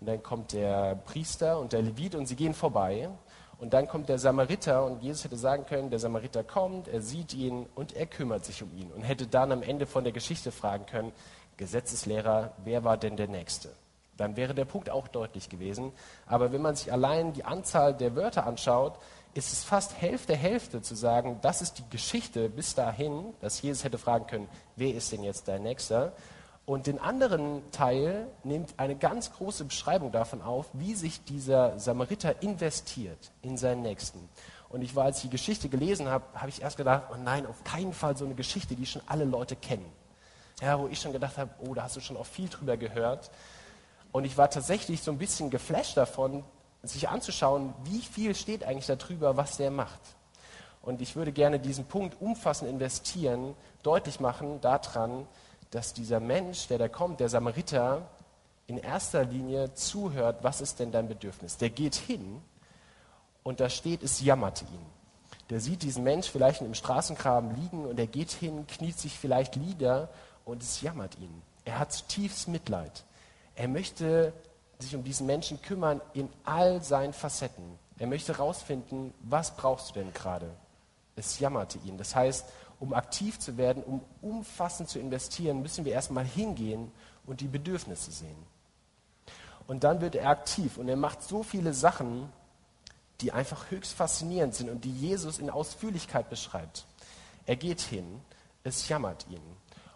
Und 0.00 0.06
dann 0.06 0.22
kommt 0.22 0.52
der 0.54 0.96
Priester 0.96 1.58
und 1.58 1.72
der 1.72 1.82
Levit 1.82 2.14
und 2.14 2.26
sie 2.26 2.36
gehen 2.36 2.54
vorbei. 2.54 3.10
Und 3.58 3.72
dann 3.72 3.88
kommt 3.88 4.08
der 4.08 4.18
Samariter 4.18 4.84
und 4.84 5.02
Jesus 5.02 5.24
hätte 5.24 5.36
sagen 5.36 5.64
können, 5.66 5.90
der 5.90 5.98
Samariter 5.98 6.44
kommt, 6.44 6.88
er 6.88 7.00
sieht 7.00 7.34
ihn 7.34 7.66
und 7.74 7.94
er 7.94 8.06
kümmert 8.06 8.44
sich 8.44 8.62
um 8.62 8.76
ihn 8.76 8.90
und 8.92 9.02
hätte 9.02 9.26
dann 9.26 9.52
am 9.52 9.62
Ende 9.62 9.86
von 9.86 10.04
der 10.04 10.12
Geschichte 10.12 10.52
fragen 10.52 10.86
können, 10.86 11.12
Gesetzeslehrer, 11.56 12.52
wer 12.64 12.84
war 12.84 12.96
denn 12.96 13.16
der 13.16 13.28
Nächste? 13.28 13.70
Dann 14.16 14.36
wäre 14.36 14.54
der 14.54 14.64
Punkt 14.64 14.90
auch 14.90 15.08
deutlich 15.08 15.48
gewesen. 15.48 15.92
Aber 16.26 16.52
wenn 16.52 16.62
man 16.62 16.76
sich 16.76 16.92
allein 16.92 17.32
die 17.32 17.44
Anzahl 17.44 17.94
der 17.94 18.14
Wörter 18.16 18.46
anschaut, 18.46 18.98
ist 19.34 19.52
es 19.52 19.64
fast 19.64 20.00
Hälfte 20.00 20.36
Hälfte 20.36 20.80
zu 20.80 20.94
sagen, 20.94 21.38
das 21.42 21.60
ist 21.60 21.78
die 21.78 21.90
Geschichte 21.90 22.48
bis 22.48 22.74
dahin, 22.74 23.34
dass 23.40 23.60
Jesus 23.62 23.82
hätte 23.82 23.98
fragen 23.98 24.26
können, 24.26 24.48
wer 24.76 24.94
ist 24.94 25.10
denn 25.10 25.24
jetzt 25.24 25.48
dein 25.48 25.64
Nächster? 25.64 26.12
Und 26.66 26.86
den 26.86 26.98
anderen 26.98 27.62
Teil 27.72 28.26
nimmt 28.42 28.74
eine 28.78 28.96
ganz 28.96 29.32
große 29.32 29.64
Beschreibung 29.64 30.12
davon 30.12 30.40
auf, 30.40 30.66
wie 30.72 30.94
sich 30.94 31.22
dieser 31.24 31.78
Samariter 31.78 32.42
investiert 32.42 33.32
in 33.42 33.58
seinen 33.58 33.82
Nächsten. 33.82 34.28
Und 34.70 34.82
ich 34.82 34.96
war, 34.96 35.04
als 35.04 35.18
ich 35.18 35.24
die 35.24 35.30
Geschichte 35.30 35.68
gelesen 35.68 36.08
habe, 36.08 36.24
habe 36.34 36.48
ich 36.48 36.62
erst 36.62 36.78
gedacht, 36.78 37.04
oh 37.12 37.16
nein, 37.22 37.46
auf 37.46 37.62
keinen 37.64 37.92
Fall 37.92 38.16
so 38.16 38.24
eine 38.24 38.34
Geschichte, 38.34 38.74
die 38.74 38.86
schon 38.86 39.02
alle 39.06 39.24
Leute 39.24 39.56
kennen. 39.56 39.84
Ja, 40.62 40.78
wo 40.78 40.88
ich 40.88 41.00
schon 41.00 41.12
gedacht 41.12 41.36
habe, 41.36 41.50
oh, 41.60 41.74
da 41.74 41.82
hast 41.82 41.96
du 41.96 42.00
schon 42.00 42.16
auch 42.16 42.26
viel 42.26 42.48
drüber 42.48 42.76
gehört. 42.76 43.30
Und 44.10 44.24
ich 44.24 44.38
war 44.38 44.48
tatsächlich 44.48 45.02
so 45.02 45.10
ein 45.10 45.18
bisschen 45.18 45.50
geflasht 45.50 45.96
davon, 45.96 46.44
sich 46.82 47.08
anzuschauen, 47.08 47.74
wie 47.84 48.00
viel 48.00 48.34
steht 48.34 48.64
eigentlich 48.64 48.86
darüber, 48.86 49.36
was 49.36 49.58
der 49.58 49.70
macht. 49.70 50.00
Und 50.80 51.00
ich 51.02 51.16
würde 51.16 51.32
gerne 51.32 51.58
diesen 51.58 51.86
Punkt 51.86 52.20
umfassend 52.20 52.70
investieren, 52.70 53.54
deutlich 53.82 54.20
machen 54.20 54.60
daran, 54.60 55.26
dass 55.74 55.92
dieser 55.92 56.20
Mensch, 56.20 56.68
der 56.68 56.78
da 56.78 56.88
kommt, 56.88 57.18
der 57.18 57.28
Samariter, 57.28 58.08
in 58.68 58.78
erster 58.78 59.24
Linie 59.24 59.74
zuhört, 59.74 60.44
was 60.44 60.60
ist 60.60 60.78
denn 60.78 60.92
dein 60.92 61.08
Bedürfnis? 61.08 61.56
Der 61.56 61.68
geht 61.68 61.96
hin 61.96 62.40
und 63.42 63.58
da 63.58 63.68
steht, 63.68 64.04
es 64.04 64.20
jammerte 64.20 64.64
ihn. 64.66 64.86
Der 65.50 65.60
sieht 65.60 65.82
diesen 65.82 66.04
Mensch 66.04 66.30
vielleicht 66.30 66.62
im 66.62 66.74
Straßengraben 66.74 67.56
liegen 67.56 67.86
und 67.86 67.98
er 67.98 68.06
geht 68.06 68.30
hin, 68.30 68.68
kniet 68.68 68.98
sich 69.00 69.18
vielleicht 69.18 69.56
nieder 69.56 70.10
und 70.44 70.62
es 70.62 70.80
jammert 70.80 71.18
ihn. 71.18 71.42
Er 71.64 71.80
hat 71.80 71.92
zutiefst 71.92 72.46
Mitleid. 72.46 73.04
Er 73.56 73.66
möchte 73.66 74.32
sich 74.78 74.94
um 74.94 75.02
diesen 75.02 75.26
Menschen 75.26 75.60
kümmern 75.60 76.00
in 76.12 76.28
all 76.44 76.84
seinen 76.84 77.12
Facetten. 77.12 77.78
Er 77.98 78.06
möchte 78.06 78.32
herausfinden, 78.32 79.12
was 79.22 79.56
brauchst 79.56 79.90
du 79.90 79.94
denn 79.94 80.12
gerade? 80.12 80.50
Es 81.16 81.40
jammerte 81.40 81.78
ihn. 81.84 81.98
Das 81.98 82.14
heißt, 82.14 82.46
um 82.84 82.92
aktiv 82.92 83.38
zu 83.38 83.56
werden, 83.56 83.82
um 83.82 84.02
umfassend 84.20 84.90
zu 84.90 84.98
investieren, 84.98 85.62
müssen 85.62 85.86
wir 85.86 85.92
erstmal 85.92 86.26
hingehen 86.26 86.92
und 87.24 87.40
die 87.40 87.48
Bedürfnisse 87.48 88.12
sehen. 88.12 88.36
Und 89.66 89.84
dann 89.84 90.02
wird 90.02 90.14
er 90.14 90.28
aktiv 90.28 90.76
und 90.76 90.86
er 90.90 90.96
macht 90.96 91.22
so 91.22 91.42
viele 91.42 91.72
Sachen, 91.72 92.28
die 93.22 93.32
einfach 93.32 93.70
höchst 93.70 93.94
faszinierend 93.94 94.54
sind 94.54 94.68
und 94.68 94.84
die 94.84 94.92
Jesus 94.92 95.38
in 95.38 95.48
Ausführlichkeit 95.48 96.28
beschreibt. 96.28 96.84
Er 97.46 97.56
geht 97.56 97.80
hin, 97.80 98.20
es 98.64 98.86
jammert 98.86 99.26
ihn 99.30 99.40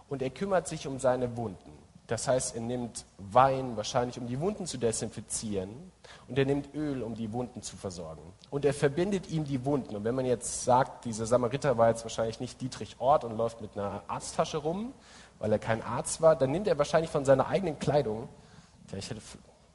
und 0.09 0.23
er 0.23 0.31
kümmert 0.31 0.67
sich 0.67 0.87
um 0.87 0.99
seine 0.99 1.37
Wunden. 1.37 1.78
Das 2.09 2.27
heißt, 2.27 2.57
er 2.57 2.63
nimmt 2.63 3.05
Wein, 3.19 3.77
wahrscheinlich 3.77 4.19
um 4.19 4.27
die 4.27 4.41
Wunden 4.41 4.67
zu 4.67 4.79
desinfizieren, 4.79 5.93
und 6.27 6.39
er 6.39 6.47
nimmt 6.47 6.75
Öl, 6.75 7.03
um 7.03 7.15
die 7.15 7.33
Wunden 7.33 7.63
zu 7.63 7.77
versorgen. 7.77 8.23
Und 8.51 8.65
er 8.65 8.73
verbindet 8.73 9.31
ihm 9.31 9.45
die 9.45 9.65
Wunden. 9.65 9.95
Und 9.95 10.05
wenn 10.05 10.15
man 10.15 10.25
jetzt 10.25 10.65
sagt, 10.65 11.05
dieser 11.05 11.27
Samariter 11.27 11.77
war 11.77 11.91
jetzt 11.91 12.05
wahrscheinlich 12.05 12.41
nicht 12.41 12.61
Dietrich 12.63 12.97
Ort 12.99 13.25
und 13.25 13.37
läuft 13.37 13.61
mit 13.61 13.77
einer 13.77 14.03
Arzttasche 14.09 14.57
rum, 14.57 14.95
weil 15.39 15.53
er 15.53 15.59
kein 15.59 15.83
Arzt 15.83 16.23
war, 16.23 16.35
dann 16.35 16.51
nimmt 16.51 16.67
er 16.67 16.79
wahrscheinlich 16.79 17.11
von 17.11 17.27
seiner 17.27 17.47
eigenen 17.47 17.79
Kleidung, 17.79 18.29
vielleicht 18.87 19.11
hätte, 19.11 19.21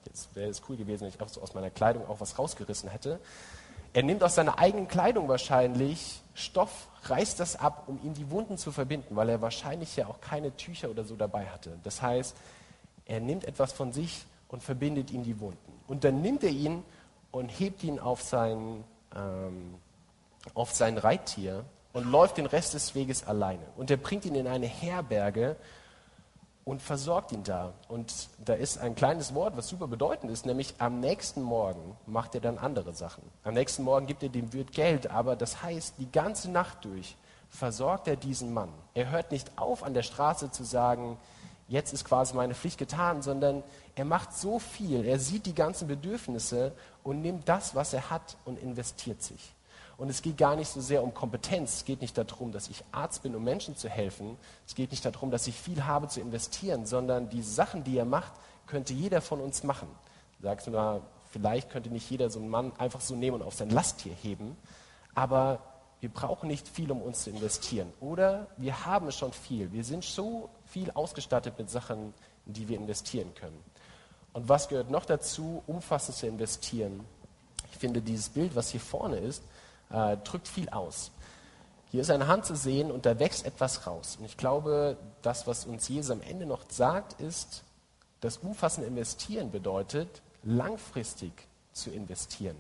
jetzt 0.06 0.36
wäre 0.36 0.50
es 0.50 0.62
cool 0.68 0.76
gewesen, 0.76 1.02
wenn 1.02 1.10
ich 1.10 1.22
aus 1.22 1.54
meiner 1.54 1.70
Kleidung 1.70 2.08
auch 2.08 2.20
was 2.20 2.38
rausgerissen 2.40 2.90
hätte, 2.90 3.20
er 3.94 4.02
nimmt 4.02 4.24
aus 4.24 4.34
seiner 4.34 4.58
eigenen 4.58 4.88
Kleidung 4.88 5.28
wahrscheinlich 5.28 6.22
Stoff, 6.34 6.88
reißt 7.10 7.40
das 7.40 7.56
ab, 7.56 7.84
um 7.88 8.00
ihm 8.04 8.14
die 8.14 8.30
Wunden 8.32 8.58
zu 8.58 8.72
verbinden, 8.72 9.16
weil 9.16 9.30
er 9.30 9.42
wahrscheinlich 9.42 9.96
ja 9.96 10.08
auch 10.08 10.22
keine 10.22 10.56
Tücher 10.56 10.90
oder 10.90 11.04
so 11.04 11.16
dabei 11.16 11.46
hatte. 11.48 11.78
Das 11.84 12.02
heißt, 12.02 12.36
er 13.06 13.20
nimmt 13.20 13.46
etwas 13.46 13.74
von 13.74 13.92
sich 13.92 14.26
und 14.48 14.64
verbindet 14.64 15.12
ihm 15.12 15.24
die 15.24 15.40
Wunden. 15.40 15.82
Und 15.88 16.04
dann 16.04 16.22
nimmt 16.22 16.44
er 16.44 16.50
ihn 16.50 16.84
und 17.32 17.50
hebt 17.50 17.84
ihn 17.84 18.00
auf 18.00 18.22
sein, 18.22 18.84
ähm, 19.16 19.76
auf 20.54 20.72
sein 20.72 20.98
Reittier 20.98 21.66
und 21.92 22.06
läuft 22.06 22.38
den 22.38 22.46
Rest 22.46 22.74
des 22.74 22.96
Weges 22.96 23.26
alleine. 23.26 23.64
Und 23.78 23.92
er 23.92 23.98
bringt 23.98 24.26
ihn 24.26 24.36
in 24.36 24.48
eine 24.48 24.68
Herberge 24.68 25.56
und 26.66 26.82
versorgt 26.82 27.32
ihn 27.32 27.44
da. 27.44 27.74
Und 27.88 28.30
da 28.44 28.54
ist 28.54 28.78
ein 28.78 28.96
kleines 28.96 29.34
Wort, 29.34 29.58
was 29.58 29.68
super 29.68 29.88
bedeutend 29.88 30.32
ist, 30.32 30.46
nämlich 30.46 30.76
am 30.78 31.00
nächsten 31.00 31.42
Morgen 31.42 31.98
macht 32.06 32.36
er 32.36 32.42
dann 32.42 32.58
andere 32.58 32.94
Sachen. 32.94 33.24
Am 33.44 33.54
nächsten 33.54 33.84
Morgen 33.84 34.08
gibt 34.08 34.24
er 34.24 34.30
dem 34.30 34.54
Wirt 34.54 34.72
Geld, 34.72 35.10
aber 35.12 35.36
das 35.36 35.62
heißt, 35.62 35.96
die 36.00 36.12
ganze 36.12 36.50
Nacht 36.50 36.86
durch 36.86 37.18
versorgt 37.50 38.08
er 38.08 38.16
diesen 38.16 38.54
Mann. 38.54 38.70
Er 38.94 39.12
hört 39.12 39.32
nicht 39.32 39.52
auf, 39.58 39.84
an 39.84 39.94
der 39.94 40.04
Straße 40.04 40.52
zu 40.52 40.64
sagen, 40.64 41.18
jetzt 41.68 41.94
ist 41.94 42.06
quasi 42.06 42.34
meine 42.34 42.56
Pflicht 42.56 42.78
getan, 42.78 43.22
sondern 43.22 43.64
er 43.96 44.06
macht 44.06 44.34
so 44.34 44.60
viel, 44.60 45.06
er 45.06 45.20
sieht 45.20 45.46
die 45.46 45.54
ganzen 45.54 45.88
Bedürfnisse 45.88 46.72
und 47.04 47.22
nimmt 47.22 47.48
das, 47.48 47.76
was 47.76 47.94
er 47.94 48.10
hat 48.10 48.38
und 48.46 48.58
investiert 48.58 49.22
sich. 49.22 49.54
Und 49.98 50.10
es 50.10 50.22
geht 50.22 50.38
gar 50.38 50.56
nicht 50.56 50.70
so 50.70 50.82
sehr 50.82 51.04
um 51.04 51.14
Kompetenz. 51.14 51.76
Es 51.76 51.86
geht 51.86 52.02
nicht 52.02 52.18
darum, 52.18 52.52
dass 52.52 52.68
ich 52.70 52.84
Arzt 52.92 53.24
bin, 53.24 53.36
um 53.36 53.44
Menschen 53.44 53.76
zu 53.76 53.90
helfen. 53.90 54.38
Es 54.68 54.76
geht 54.76 54.92
nicht 54.92 55.06
darum, 55.06 55.30
dass 55.32 55.48
ich 55.48 55.56
viel 55.56 55.86
habe 55.86 56.08
zu 56.08 56.20
investieren, 56.20 56.86
sondern 56.86 57.30
die 57.30 57.44
Sachen, 57.44 57.84
die 57.84 57.98
er 57.98 58.06
macht, 58.06 58.34
könnte 58.66 58.94
jeder 58.94 59.22
von 59.22 59.40
uns 59.40 59.64
machen. 59.64 59.88
Sagst 60.42 60.68
du 60.68 60.72
mal, 60.72 61.02
vielleicht 61.32 61.70
könnte 61.70 61.90
nicht 61.90 62.10
jeder 62.10 62.30
so 62.30 62.40
einen 62.40 62.50
Mann 62.50 62.72
einfach 62.78 63.02
so 63.02 63.16
nehmen 63.16 63.42
und 63.42 63.44
auf 63.44 63.54
sein 63.54 63.70
Lasttier 63.70 64.14
heben. 64.14 64.58
Aber 65.16 65.60
wir 66.00 66.10
brauchen 66.10 66.48
nicht 66.48 66.68
viel, 66.68 66.92
um 66.92 67.02
uns 67.02 67.24
zu 67.24 67.30
investieren. 67.30 67.92
Oder 68.02 68.48
wir 68.58 68.86
haben 68.86 69.12
schon 69.12 69.32
viel. 69.32 69.72
Wir 69.72 69.84
sind 69.84 70.04
so 70.04 70.50
viel 70.66 70.92
ausgestattet 70.92 71.58
mit 71.58 71.70
Sachen, 71.70 72.14
in 72.46 72.54
die 72.54 72.68
wir 72.68 72.78
investieren 72.78 73.34
können. 73.36 73.58
Und 74.34 74.50
was 74.50 74.68
gehört 74.68 74.90
noch 74.90 75.06
dazu, 75.06 75.64
umfassend 75.66 76.18
zu 76.18 76.28
investieren? 76.28 77.06
Ich 77.72 77.78
finde, 77.78 78.02
dieses 78.02 78.30
Bild, 78.30 78.56
was 78.56 78.70
hier 78.70 78.82
vorne 78.82 79.18
ist, 79.18 79.44
äh, 79.94 80.18
drückt 80.18 80.48
viel 80.48 80.68
aus. 80.70 81.12
Hier 81.92 82.02
ist 82.02 82.10
eine 82.10 82.28
Hand 82.28 82.46
zu 82.46 82.56
sehen 82.56 82.92
und 82.92 83.06
da 83.06 83.20
wächst 83.20 83.46
etwas 83.46 83.86
raus. 83.86 84.18
Und 84.20 84.26
ich 84.26 84.36
glaube, 84.36 84.98
das, 85.22 85.46
was 85.46 85.66
uns 85.66 85.88
Jesus 85.88 86.12
am 86.12 86.22
Ende 86.22 86.46
noch 86.46 86.66
sagt, 86.68 87.22
ist, 87.22 87.64
dass 88.20 88.38
umfassend 88.38 88.88
investieren 88.88 89.52
bedeutet, 89.52 90.22
langfristig 90.44 91.32
zu 91.72 91.92
investieren. 91.92 92.58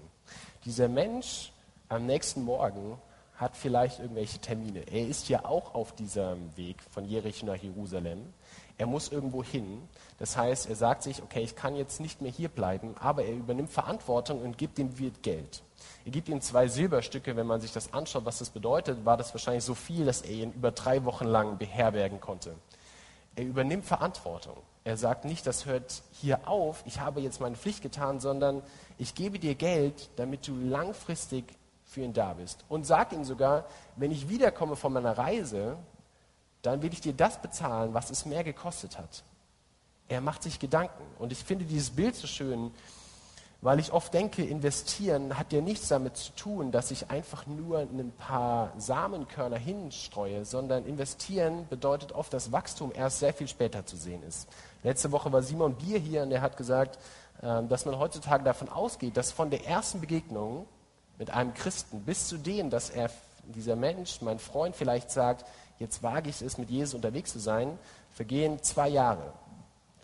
Dieser 0.65 0.87
Mensch 0.87 1.51
am 1.89 2.05
nächsten 2.05 2.43
Morgen 2.43 2.97
hat 3.43 3.55
vielleicht 3.55 3.99
irgendwelche 3.99 4.39
Termine. 4.39 4.79
Er 4.91 5.07
ist 5.07 5.29
ja 5.29 5.45
auch 5.45 5.75
auf 5.75 5.93
diesem 5.93 6.55
Weg 6.55 6.77
von 6.91 7.05
Jericho 7.05 7.45
nach 7.45 7.55
Jerusalem. 7.55 8.33
Er 8.77 8.87
muss 8.87 9.11
irgendwo 9.11 9.43
hin. 9.43 9.87
Das 10.17 10.35
heißt, 10.35 10.67
er 10.67 10.75
sagt 10.75 11.03
sich, 11.03 11.21
okay, 11.21 11.41
ich 11.41 11.55
kann 11.55 11.75
jetzt 11.75 11.99
nicht 11.99 12.21
mehr 12.21 12.31
hier 12.31 12.49
bleiben, 12.49 12.95
aber 12.99 13.23
er 13.23 13.33
übernimmt 13.33 13.69
Verantwortung 13.69 14.41
und 14.41 14.57
gibt 14.57 14.77
dem 14.77 14.97
Wirt 14.97 15.21
Geld. 15.21 15.61
Er 16.05 16.11
gibt 16.11 16.29
ihm 16.29 16.41
zwei 16.41 16.67
Silberstücke. 16.67 17.35
Wenn 17.35 17.47
man 17.47 17.61
sich 17.61 17.71
das 17.71 17.93
anschaut, 17.93 18.25
was 18.25 18.39
das 18.39 18.49
bedeutet, 18.49 19.05
war 19.05 19.17
das 19.17 19.33
wahrscheinlich 19.33 19.63
so 19.63 19.75
viel, 19.75 20.05
dass 20.05 20.21
er 20.21 20.31
ihn 20.31 20.53
über 20.53 20.71
drei 20.71 21.05
Wochen 21.05 21.25
lang 21.25 21.57
beherbergen 21.57 22.19
konnte. 22.19 22.55
Er 23.35 23.45
übernimmt 23.45 23.85
Verantwortung. 23.85 24.57
Er 24.83 24.97
sagt 24.97 25.25
nicht, 25.25 25.47
das 25.47 25.65
hört 25.65 26.03
hier 26.11 26.47
auf, 26.47 26.83
ich 26.85 26.99
habe 26.99 27.21
jetzt 27.21 27.39
meine 27.39 27.55
Pflicht 27.55 27.81
getan, 27.81 28.19
sondern 28.19 28.61
ich 28.97 29.15
gebe 29.15 29.39
dir 29.39 29.55
Geld, 29.55 30.09
damit 30.17 30.47
du 30.47 30.55
langfristig 30.57 31.45
für 31.93 32.01
ihn 32.01 32.13
da 32.13 32.33
bist. 32.33 32.65
Und 32.69 32.85
sagt 32.85 33.13
ihm 33.13 33.23
sogar, 33.23 33.65
wenn 33.95 34.11
ich 34.11 34.27
wiederkomme 34.27 34.75
von 34.75 34.93
meiner 34.93 35.17
Reise, 35.17 35.77
dann 36.63 36.81
will 36.81 36.91
ich 36.91 37.01
dir 37.01 37.13
das 37.13 37.41
bezahlen, 37.41 37.93
was 37.93 38.09
es 38.09 38.25
mehr 38.25 38.43
gekostet 38.43 38.97
hat. 38.97 39.23
Er 40.07 40.21
macht 40.21 40.43
sich 40.43 40.59
Gedanken. 40.59 41.03
Und 41.19 41.31
ich 41.31 41.43
finde 41.43 41.65
dieses 41.65 41.91
Bild 41.91 42.15
so 42.15 42.27
schön, 42.27 42.71
weil 43.61 43.79
ich 43.79 43.93
oft 43.93 44.13
denke, 44.13 44.43
investieren 44.43 45.37
hat 45.37 45.53
ja 45.53 45.61
nichts 45.61 45.87
damit 45.87 46.17
zu 46.17 46.33
tun, 46.33 46.71
dass 46.71 46.91
ich 46.91 47.09
einfach 47.09 47.47
nur 47.47 47.79
ein 47.79 48.11
paar 48.17 48.73
Samenkörner 48.77 49.57
hinstreue, 49.57 50.43
sondern 50.43 50.85
investieren 50.85 51.65
bedeutet 51.69 52.11
oft, 52.11 52.33
dass 52.33 52.51
Wachstum 52.51 52.91
erst 52.93 53.19
sehr 53.19 53.33
viel 53.33 53.47
später 53.47 53.85
zu 53.85 53.95
sehen 53.95 54.21
ist. 54.23 54.49
Letzte 54.83 55.13
Woche 55.13 55.31
war 55.31 55.41
Simon 55.41 55.75
Bier 55.75 55.97
hier 55.97 56.23
und 56.23 56.31
er 56.31 56.41
hat 56.41 56.57
gesagt, 56.57 56.99
ähm, 57.41 57.69
dass 57.69 57.85
man 57.85 57.97
heutzutage 57.97 58.43
davon 58.43 58.67
ausgeht, 58.67 59.15
dass 59.15 59.31
von 59.31 59.49
der 59.49 59.65
ersten 59.65 60.01
Begegnung 60.01 60.65
mit 61.23 61.31
einem 61.31 61.53
Christen 61.53 62.01
bis 62.01 62.27
zu 62.27 62.37
dem, 62.37 62.69
dass 62.69 62.89
er, 62.89 63.09
dieser 63.45 63.77
Mensch, 63.77 64.21
mein 64.21 64.39
Freund 64.39 64.75
vielleicht 64.75 65.09
sagt, 65.09 65.45
jetzt 65.79 66.03
wage 66.03 66.29
ich 66.29 66.41
es, 66.41 66.57
mit 66.57 66.69
Jesus 66.69 66.95
unterwegs 66.95 67.31
zu 67.31 67.39
sein, 67.39 67.79
vergehen 68.11 68.61
zwei 68.61 68.89
Jahre. 68.89 69.31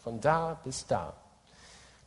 Von 0.02 0.22
da 0.22 0.58
bis 0.64 0.88
da. 0.88 1.12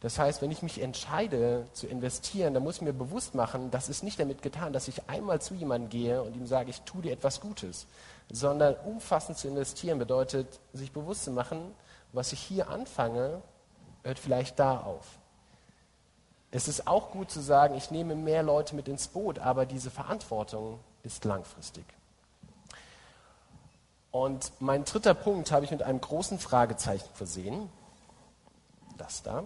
Das 0.00 0.18
heißt, 0.18 0.40
wenn 0.40 0.50
ich 0.50 0.62
mich 0.62 0.80
entscheide 0.80 1.66
zu 1.74 1.86
investieren, 1.86 2.54
dann 2.54 2.62
muss 2.62 2.76
ich 2.76 2.80
mir 2.80 2.94
bewusst 2.94 3.34
machen, 3.34 3.70
das 3.70 3.90
ist 3.90 4.02
nicht 4.02 4.18
damit 4.18 4.40
getan, 4.40 4.72
dass 4.72 4.88
ich 4.88 5.10
einmal 5.10 5.42
zu 5.42 5.52
jemandem 5.52 5.90
gehe 5.90 6.22
und 6.22 6.34
ihm 6.34 6.46
sage, 6.46 6.70
ich 6.70 6.80
tue 6.80 7.02
dir 7.02 7.12
etwas 7.12 7.42
Gutes, 7.42 7.86
sondern 8.30 8.74
umfassend 8.76 9.36
zu 9.36 9.46
investieren 9.46 9.98
bedeutet, 9.98 10.58
sich 10.72 10.90
bewusst 10.90 11.24
zu 11.24 11.32
machen, 11.32 11.74
was 12.14 12.32
ich 12.32 12.40
hier 12.40 12.70
anfange, 12.70 13.42
hört 14.04 14.18
vielleicht 14.18 14.58
da 14.58 14.80
auf. 14.80 15.04
Es 16.54 16.68
ist 16.68 16.86
auch 16.86 17.10
gut 17.10 17.30
zu 17.30 17.40
sagen, 17.40 17.74
ich 17.74 17.90
nehme 17.90 18.14
mehr 18.14 18.42
Leute 18.42 18.76
mit 18.76 18.86
ins 18.86 19.08
Boot, 19.08 19.38
aber 19.38 19.64
diese 19.64 19.90
Verantwortung 19.90 20.78
ist 21.02 21.24
langfristig. 21.24 21.84
Und 24.10 24.52
mein 24.60 24.84
dritter 24.84 25.14
Punkt 25.14 25.50
habe 25.50 25.64
ich 25.64 25.70
mit 25.70 25.82
einem 25.82 26.02
großen 26.02 26.38
Fragezeichen 26.38 27.08
versehen. 27.14 27.70
Das 28.98 29.22
da. 29.22 29.44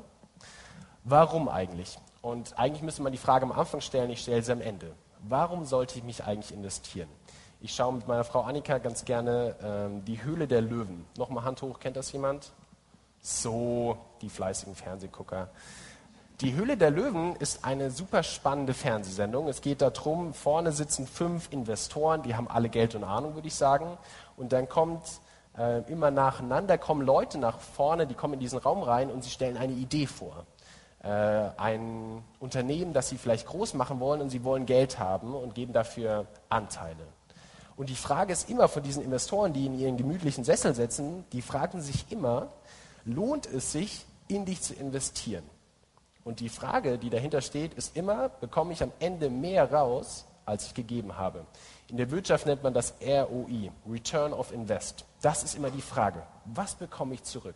Warum 1.04 1.48
eigentlich? 1.48 1.96
Und 2.22 2.58
eigentlich 2.58 2.82
müsste 2.82 3.02
man 3.02 3.12
die 3.12 3.18
Frage 3.18 3.44
am 3.44 3.52
Anfang 3.52 3.80
stellen, 3.80 4.10
ich 4.10 4.22
stelle 4.22 4.42
sie 4.42 4.50
am 4.50 4.60
Ende. 4.60 4.92
Warum 5.20 5.64
sollte 5.64 5.98
ich 5.98 6.04
mich 6.04 6.24
eigentlich 6.24 6.52
investieren? 6.52 7.08
Ich 7.60 7.72
schaue 7.72 7.92
mit 7.92 8.08
meiner 8.08 8.24
Frau 8.24 8.40
Annika 8.40 8.78
ganz 8.78 9.04
gerne 9.04 9.54
ähm, 9.62 10.04
die 10.04 10.24
Höhle 10.24 10.48
der 10.48 10.60
Löwen. 10.60 11.06
Nochmal 11.16 11.44
Hand 11.44 11.62
hoch, 11.62 11.78
kennt 11.78 11.96
das 11.96 12.10
jemand? 12.10 12.50
So, 13.22 13.96
die 14.20 14.28
fleißigen 14.28 14.74
Fernsehgucker. 14.74 15.48
Die 16.42 16.54
Höhle 16.54 16.76
der 16.76 16.90
Löwen 16.90 17.34
ist 17.36 17.64
eine 17.64 17.90
super 17.90 18.22
spannende 18.22 18.74
Fernsehsendung. 18.74 19.48
Es 19.48 19.62
geht 19.62 19.80
darum, 19.80 20.34
vorne 20.34 20.70
sitzen 20.70 21.06
fünf 21.06 21.50
Investoren, 21.50 22.22
die 22.22 22.34
haben 22.34 22.46
alle 22.46 22.68
Geld 22.68 22.94
und 22.94 23.04
Ahnung, 23.04 23.34
würde 23.34 23.48
ich 23.48 23.54
sagen. 23.54 23.96
Und 24.36 24.52
dann 24.52 24.68
kommt 24.68 25.02
äh, 25.56 25.80
immer 25.90 26.10
nacheinander, 26.10 26.76
kommen 26.76 27.00
Leute 27.06 27.38
nach 27.38 27.58
vorne, 27.58 28.06
die 28.06 28.12
kommen 28.12 28.34
in 28.34 28.40
diesen 28.40 28.58
Raum 28.58 28.82
rein 28.82 29.10
und 29.10 29.24
sie 29.24 29.30
stellen 29.30 29.56
eine 29.56 29.72
Idee 29.72 30.06
vor. 30.06 30.44
Äh, 31.02 31.08
ein 31.08 32.22
Unternehmen, 32.38 32.92
das 32.92 33.08
sie 33.08 33.16
vielleicht 33.16 33.46
groß 33.46 33.72
machen 33.72 33.98
wollen 33.98 34.20
und 34.20 34.28
sie 34.28 34.44
wollen 34.44 34.66
Geld 34.66 34.98
haben 34.98 35.34
und 35.34 35.54
geben 35.54 35.72
dafür 35.72 36.26
Anteile. 36.50 37.06
Und 37.76 37.88
die 37.88 37.94
Frage 37.94 38.34
ist 38.34 38.50
immer 38.50 38.68
von 38.68 38.82
diesen 38.82 39.02
Investoren, 39.02 39.54
die 39.54 39.64
in 39.64 39.78
ihren 39.78 39.96
gemütlichen 39.96 40.44
Sessel 40.44 40.74
sitzen, 40.74 41.24
die 41.32 41.40
fragen 41.40 41.80
sich 41.80 42.12
immer, 42.12 42.48
lohnt 43.06 43.46
es 43.46 43.72
sich, 43.72 44.04
in 44.28 44.44
dich 44.44 44.60
zu 44.60 44.74
investieren? 44.74 45.55
Und 46.26 46.40
die 46.40 46.48
Frage, 46.48 46.98
die 46.98 47.08
dahinter 47.08 47.40
steht, 47.40 47.74
ist 47.74 47.96
immer, 47.96 48.28
bekomme 48.28 48.72
ich 48.72 48.82
am 48.82 48.90
Ende 48.98 49.30
mehr 49.30 49.72
raus, 49.72 50.26
als 50.44 50.66
ich 50.66 50.74
gegeben 50.74 51.16
habe? 51.16 51.46
In 51.86 51.98
der 51.98 52.10
Wirtschaft 52.10 52.46
nennt 52.46 52.64
man 52.64 52.74
das 52.74 52.94
ROI, 53.00 53.70
Return 53.88 54.32
of 54.32 54.50
Invest. 54.50 55.04
Das 55.22 55.44
ist 55.44 55.54
immer 55.54 55.70
die 55.70 55.80
Frage, 55.80 56.20
was 56.44 56.74
bekomme 56.74 57.14
ich 57.14 57.22
zurück? 57.22 57.54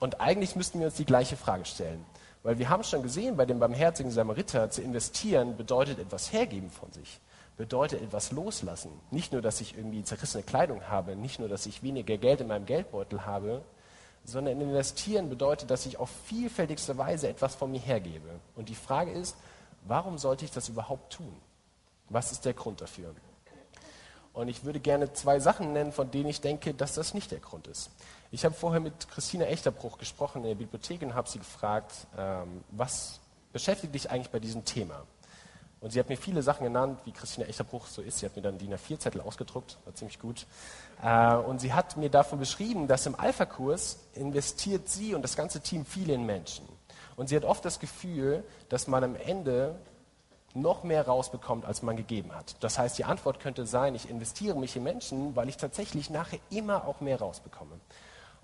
Und 0.00 0.20
eigentlich 0.20 0.56
müssten 0.56 0.80
wir 0.80 0.86
uns 0.86 0.96
die 0.96 1.04
gleiche 1.04 1.36
Frage 1.36 1.64
stellen. 1.66 2.04
Weil 2.42 2.58
wir 2.58 2.68
haben 2.68 2.82
schon 2.82 3.04
gesehen, 3.04 3.36
bei 3.36 3.46
dem 3.46 3.60
barmherzigen 3.60 4.10
Samariter 4.10 4.70
zu 4.70 4.82
investieren 4.82 5.56
bedeutet 5.56 6.00
etwas 6.00 6.32
hergeben 6.32 6.70
von 6.70 6.90
sich, 6.90 7.20
bedeutet 7.56 8.02
etwas 8.02 8.32
loslassen. 8.32 8.90
Nicht 9.12 9.32
nur, 9.32 9.40
dass 9.40 9.60
ich 9.60 9.76
irgendwie 9.76 10.02
zerrissene 10.02 10.42
Kleidung 10.42 10.82
habe, 10.88 11.14
nicht 11.14 11.38
nur, 11.38 11.48
dass 11.48 11.64
ich 11.64 11.84
weniger 11.84 12.16
Geld 12.16 12.40
in 12.40 12.48
meinem 12.48 12.66
Geldbeutel 12.66 13.24
habe, 13.24 13.62
sondern 14.24 14.60
investieren 14.60 15.28
bedeutet, 15.28 15.70
dass 15.70 15.86
ich 15.86 15.98
auf 15.98 16.10
vielfältigste 16.26 16.98
Weise 16.98 17.28
etwas 17.28 17.54
von 17.54 17.70
mir 17.70 17.80
hergebe. 17.80 18.40
Und 18.56 18.68
die 18.68 18.74
Frage 18.74 19.12
ist, 19.12 19.36
warum 19.84 20.18
sollte 20.18 20.44
ich 20.44 20.50
das 20.50 20.68
überhaupt 20.68 21.14
tun? 21.14 21.34
Was 22.08 22.32
ist 22.32 22.44
der 22.44 22.54
Grund 22.54 22.80
dafür? 22.80 23.14
Und 24.32 24.48
ich 24.48 24.64
würde 24.64 24.80
gerne 24.80 25.12
zwei 25.12 25.40
Sachen 25.40 25.72
nennen, 25.72 25.92
von 25.92 26.10
denen 26.10 26.28
ich 26.28 26.40
denke, 26.40 26.72
dass 26.72 26.94
das 26.94 27.12
nicht 27.12 27.30
der 27.32 27.40
Grund 27.40 27.66
ist. 27.66 27.90
Ich 28.30 28.44
habe 28.44 28.54
vorher 28.54 28.80
mit 28.80 29.08
Christina 29.08 29.46
Echterbruch 29.46 29.98
gesprochen 29.98 30.42
in 30.42 30.48
der 30.48 30.54
Bibliothek 30.54 31.02
und 31.02 31.14
habe 31.14 31.28
sie 31.28 31.38
gefragt, 31.38 31.92
ähm, 32.16 32.62
was 32.70 33.20
beschäftigt 33.52 33.94
dich 33.94 34.10
eigentlich 34.10 34.30
bei 34.30 34.38
diesem 34.38 34.64
Thema? 34.64 35.02
Und 35.80 35.92
sie 35.92 36.00
hat 36.00 36.08
mir 36.08 36.16
viele 36.16 36.42
Sachen 36.42 36.64
genannt, 36.64 37.00
wie 37.04 37.12
Christina 37.12 37.46
Echterbruch 37.46 37.86
so 37.86 38.02
ist. 38.02 38.18
Sie 38.18 38.26
hat 38.26 38.34
mir 38.34 38.42
dann 38.42 38.58
DIN 38.58 38.74
A4-Zettel 38.74 39.20
ausgedruckt, 39.20 39.78
war 39.84 39.94
ziemlich 39.94 40.18
gut. 40.18 40.46
Äh, 41.02 41.36
und 41.36 41.60
sie 41.60 41.72
hat 41.72 41.96
mir 41.96 42.10
davon 42.10 42.40
beschrieben, 42.40 42.88
dass 42.88 43.06
im 43.06 43.14
Alpha-Kurs 43.14 43.98
investiert 44.14 44.88
sie 44.88 45.14
und 45.14 45.22
das 45.22 45.36
ganze 45.36 45.60
Team 45.60 45.84
viel 45.84 46.10
in 46.10 46.26
Menschen. 46.26 46.66
Und 47.16 47.28
sie 47.28 47.36
hat 47.36 47.44
oft 47.44 47.64
das 47.64 47.78
Gefühl, 47.78 48.44
dass 48.68 48.88
man 48.88 49.04
am 49.04 49.14
Ende 49.14 49.76
noch 50.54 50.82
mehr 50.82 51.06
rausbekommt, 51.06 51.64
als 51.64 51.82
man 51.82 51.96
gegeben 51.96 52.34
hat. 52.34 52.56
Das 52.60 52.78
heißt, 52.78 52.98
die 52.98 53.04
Antwort 53.04 53.38
könnte 53.38 53.66
sein, 53.66 53.94
ich 53.94 54.08
investiere 54.10 54.56
mich 54.56 54.74
in 54.76 54.82
Menschen, 54.82 55.36
weil 55.36 55.48
ich 55.48 55.56
tatsächlich 55.56 56.10
nachher 56.10 56.38
immer 56.50 56.86
auch 56.88 57.00
mehr 57.00 57.18
rausbekomme. 57.18 57.78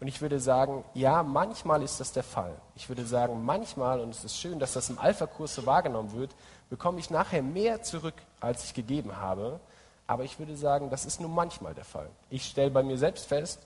Und 0.01 0.09
ich 0.09 0.21
würde 0.21 0.41
sagen, 0.41 0.85
ja, 0.93 1.23
manchmal 1.23 1.83
ist 1.83 2.01
das 2.01 2.13
der 2.13 2.25
Fall. 2.25 2.55
Ich 2.75 2.89
würde 2.89 3.07
sagen, 3.07 3.45
manchmal, 3.45 4.01
und 4.01 4.11
es 4.11 4.25
ist 4.25 4.39
schön, 4.39 4.59
dass 4.59 4.73
das 4.73 4.91
im 4.91 4.99
Alpha-Kurs 4.99 5.55
so 5.55 5.67
wahrgenommen 5.67 6.13
wird, 6.13 6.35
bekomme 6.75 6.99
ich 6.99 7.09
nachher 7.09 7.41
mehr 7.41 7.83
zurück, 7.83 8.17
als 8.41 8.65
ich 8.65 8.75
gegeben 8.75 9.17
habe. 9.19 9.61
Aber 10.09 10.25
ich 10.25 10.41
würde 10.41 10.57
sagen, 10.57 10.91
das 10.91 11.07
ist 11.07 11.21
nur 11.21 11.31
manchmal 11.31 11.73
der 11.73 11.85
Fall. 11.85 12.11
Ich 12.31 12.47
stelle 12.47 12.73
bei 12.73 12.83
mir 12.83 12.99
selbst 12.99 13.27
fest, 13.27 13.61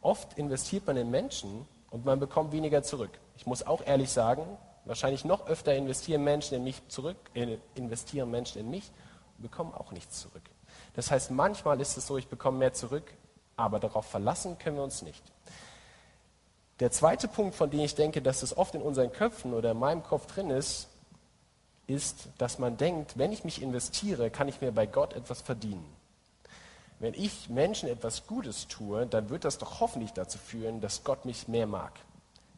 oft 0.00 0.38
investiert 0.38 0.86
man 0.86 0.96
in 0.96 1.10
Menschen 1.10 1.68
und 1.90 2.06
man 2.06 2.18
bekommt 2.18 2.52
weniger 2.52 2.82
zurück. 2.82 3.10
Ich 3.36 3.44
muss 3.44 3.66
auch 3.66 3.82
ehrlich 3.84 4.10
sagen, 4.10 4.42
wahrscheinlich 4.86 5.26
noch 5.26 5.48
öfter 5.48 5.74
investieren 5.74 6.24
Menschen 6.24 6.54
in 6.54 6.64
mich 6.64 6.80
zurück, 6.88 7.18
investieren 7.74 8.30
Menschen 8.30 8.58
in 8.58 8.70
mich 8.70 8.90
und 9.36 9.42
bekommen 9.42 9.74
auch 9.74 9.92
nichts 9.92 10.20
zurück. 10.20 10.44
Das 10.94 11.10
heißt, 11.10 11.30
manchmal 11.30 11.78
ist 11.78 11.98
es 11.98 12.06
so, 12.06 12.16
ich 12.16 12.28
bekomme 12.28 12.56
mehr 12.56 12.72
zurück, 12.72 13.12
aber 13.58 13.80
darauf 13.80 14.06
verlassen 14.06 14.56
können 14.56 14.76
wir 14.76 14.82
uns 14.84 15.02
nicht. 15.02 15.22
Der 16.80 16.90
zweite 16.90 17.28
Punkt, 17.28 17.54
von 17.54 17.68
dem 17.68 17.80
ich 17.80 17.94
denke, 17.94 18.22
dass 18.22 18.42
es 18.42 18.56
oft 18.56 18.74
in 18.74 18.80
unseren 18.80 19.12
Köpfen 19.12 19.52
oder 19.52 19.72
in 19.72 19.78
meinem 19.78 20.02
Kopf 20.02 20.24
drin 20.24 20.48
ist, 20.48 20.88
ist, 21.86 22.28
dass 22.38 22.58
man 22.58 22.76
denkt, 22.76 23.18
wenn 23.18 23.32
ich 23.32 23.44
mich 23.44 23.60
investiere, 23.60 24.30
kann 24.30 24.48
ich 24.48 24.60
mir 24.60 24.72
bei 24.72 24.86
Gott 24.86 25.12
etwas 25.12 25.42
verdienen. 25.42 25.84
Wenn 26.98 27.14
ich 27.14 27.50
Menschen 27.50 27.88
etwas 27.88 28.26
Gutes 28.26 28.68
tue, 28.68 29.06
dann 29.06 29.28
wird 29.28 29.44
das 29.44 29.58
doch 29.58 29.80
hoffentlich 29.80 30.12
dazu 30.12 30.38
führen, 30.38 30.80
dass 30.80 31.04
Gott 31.04 31.24
mich 31.24 31.48
mehr 31.48 31.66
mag. 31.66 31.92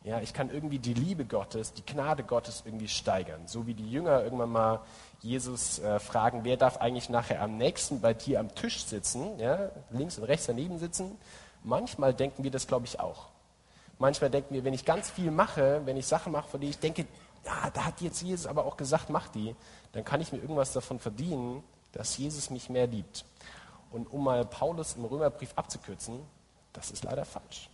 Ja, 0.05 0.21
ich 0.21 0.33
kann 0.33 0.51
irgendwie 0.51 0.79
die 0.79 0.95
Liebe 0.95 1.25
Gottes, 1.25 1.73
die 1.73 1.85
Gnade 1.85 2.23
Gottes 2.23 2.63
irgendwie 2.65 2.87
steigern. 2.87 3.41
So 3.47 3.67
wie 3.67 3.75
die 3.75 3.91
Jünger 3.91 4.23
irgendwann 4.23 4.53
mal 4.53 4.81
Jesus 5.21 5.81
äh, 5.81 5.99
fragen, 5.99 6.45
wer 6.45 6.57
darf 6.57 6.77
eigentlich 6.77 7.09
nachher 7.09 7.43
am 7.43 7.57
nächsten 7.57 8.01
bei 8.01 8.15
dir 8.15 8.39
am 8.39 8.55
Tisch 8.55 8.85
sitzen, 8.85 9.37
ja, 9.41 9.71
links 9.91 10.17
und 10.19 10.25
rechts 10.25 10.47
daneben 10.47 10.79
sitzen. 10.79 11.19
Manchmal 11.65 12.15
denken 12.15 12.45
wir 12.45 12.53
das, 12.53 12.69
glaube 12.69 12.87
ich, 12.87 13.01
auch. 13.01 13.31
Manchmal 13.99 14.31
denken 14.31 14.55
wir, 14.55 14.63
wenn 14.63 14.75
ich 14.75 14.85
ganz 14.85 15.11
viel 15.11 15.33
mache, 15.33 15.81
wenn 15.87 15.97
ich 15.97 16.07
Sachen 16.07 16.31
mache, 16.31 16.49
von 16.51 16.61
denen 16.61 16.71
ich 16.71 16.79
denke, 16.79 17.07
ja, 17.47 17.71
da 17.71 17.87
hat 17.87 18.01
jetzt 18.01 18.23
Jesus 18.23 18.47
aber 18.47 18.67
auch 18.67 18.77
gesagt, 18.77 19.09
mach 19.09 19.29
die, 19.29 19.55
dann 19.93 20.05
kann 20.05 20.21
ich 20.21 20.33
mir 20.33 20.39
irgendwas 20.39 20.73
davon 20.73 20.99
verdienen, 20.99 21.63
dass 21.93 22.19
Jesus 22.19 22.51
mich 22.51 22.69
mehr 22.69 22.87
liebt. 22.87 23.25
Und 23.91 24.13
um 24.13 24.25
mal 24.25 24.45
Paulus 24.45 24.97
im 24.97 25.05
Römerbrief 25.05 25.53
abzukürzen, 25.57 26.21
das 26.73 26.91
ist 26.91 27.05
leider 27.05 27.25
falsch. 27.25 27.71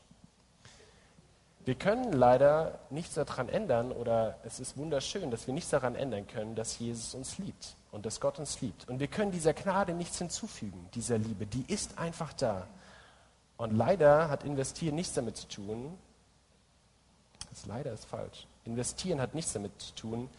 Wir 1.65 1.75
können 1.77 2.13
leider 2.13 2.81
nichts 2.91 3.15
daran 3.15 3.49
ändern 3.49 3.93
oder 3.93 4.37
es 4.45 4.61
ist 4.61 4.77
wunderschön, 4.77 5.31
dass 5.31 5.47
wir 5.47 5.55
nichts 5.55 5.71
daran 5.71 5.95
ändern 5.95 6.27
können, 6.27 6.55
dass 6.55 6.79
Jesus 6.79 7.15
uns 7.15 7.39
liebt 7.39 7.77
und 7.93 8.05
dass 8.05 8.21
Gott 8.21 8.39
uns 8.39 8.61
liebt. 8.61 8.89
Und 8.89 8.99
wir 8.99 9.07
können 9.07 9.31
dieser 9.31 9.55
Gnade 9.55 9.95
nichts 9.95 10.19
hinzufügen, 10.19 10.89
dieser 10.95 11.19
Liebe, 11.19 11.47
die 11.47 11.65
ist 11.73 11.99
einfach 11.99 12.33
da. 12.33 12.67
Und 13.57 13.77
leider 13.77 14.29
hat 14.29 14.43
Investieren 14.45 14.97
nichts 14.97 15.15
damit 15.15 15.37
zu 15.37 15.47
tun, 15.47 15.97
das 17.53 17.67
leider 17.67 17.93
ist 17.93 18.07
falsch. 18.07 18.47
Investieren 18.65 19.21
hat 19.21 19.35
nichts 19.35 19.53
damit 19.53 19.79
zu 19.81 19.95
tun, 19.95 20.31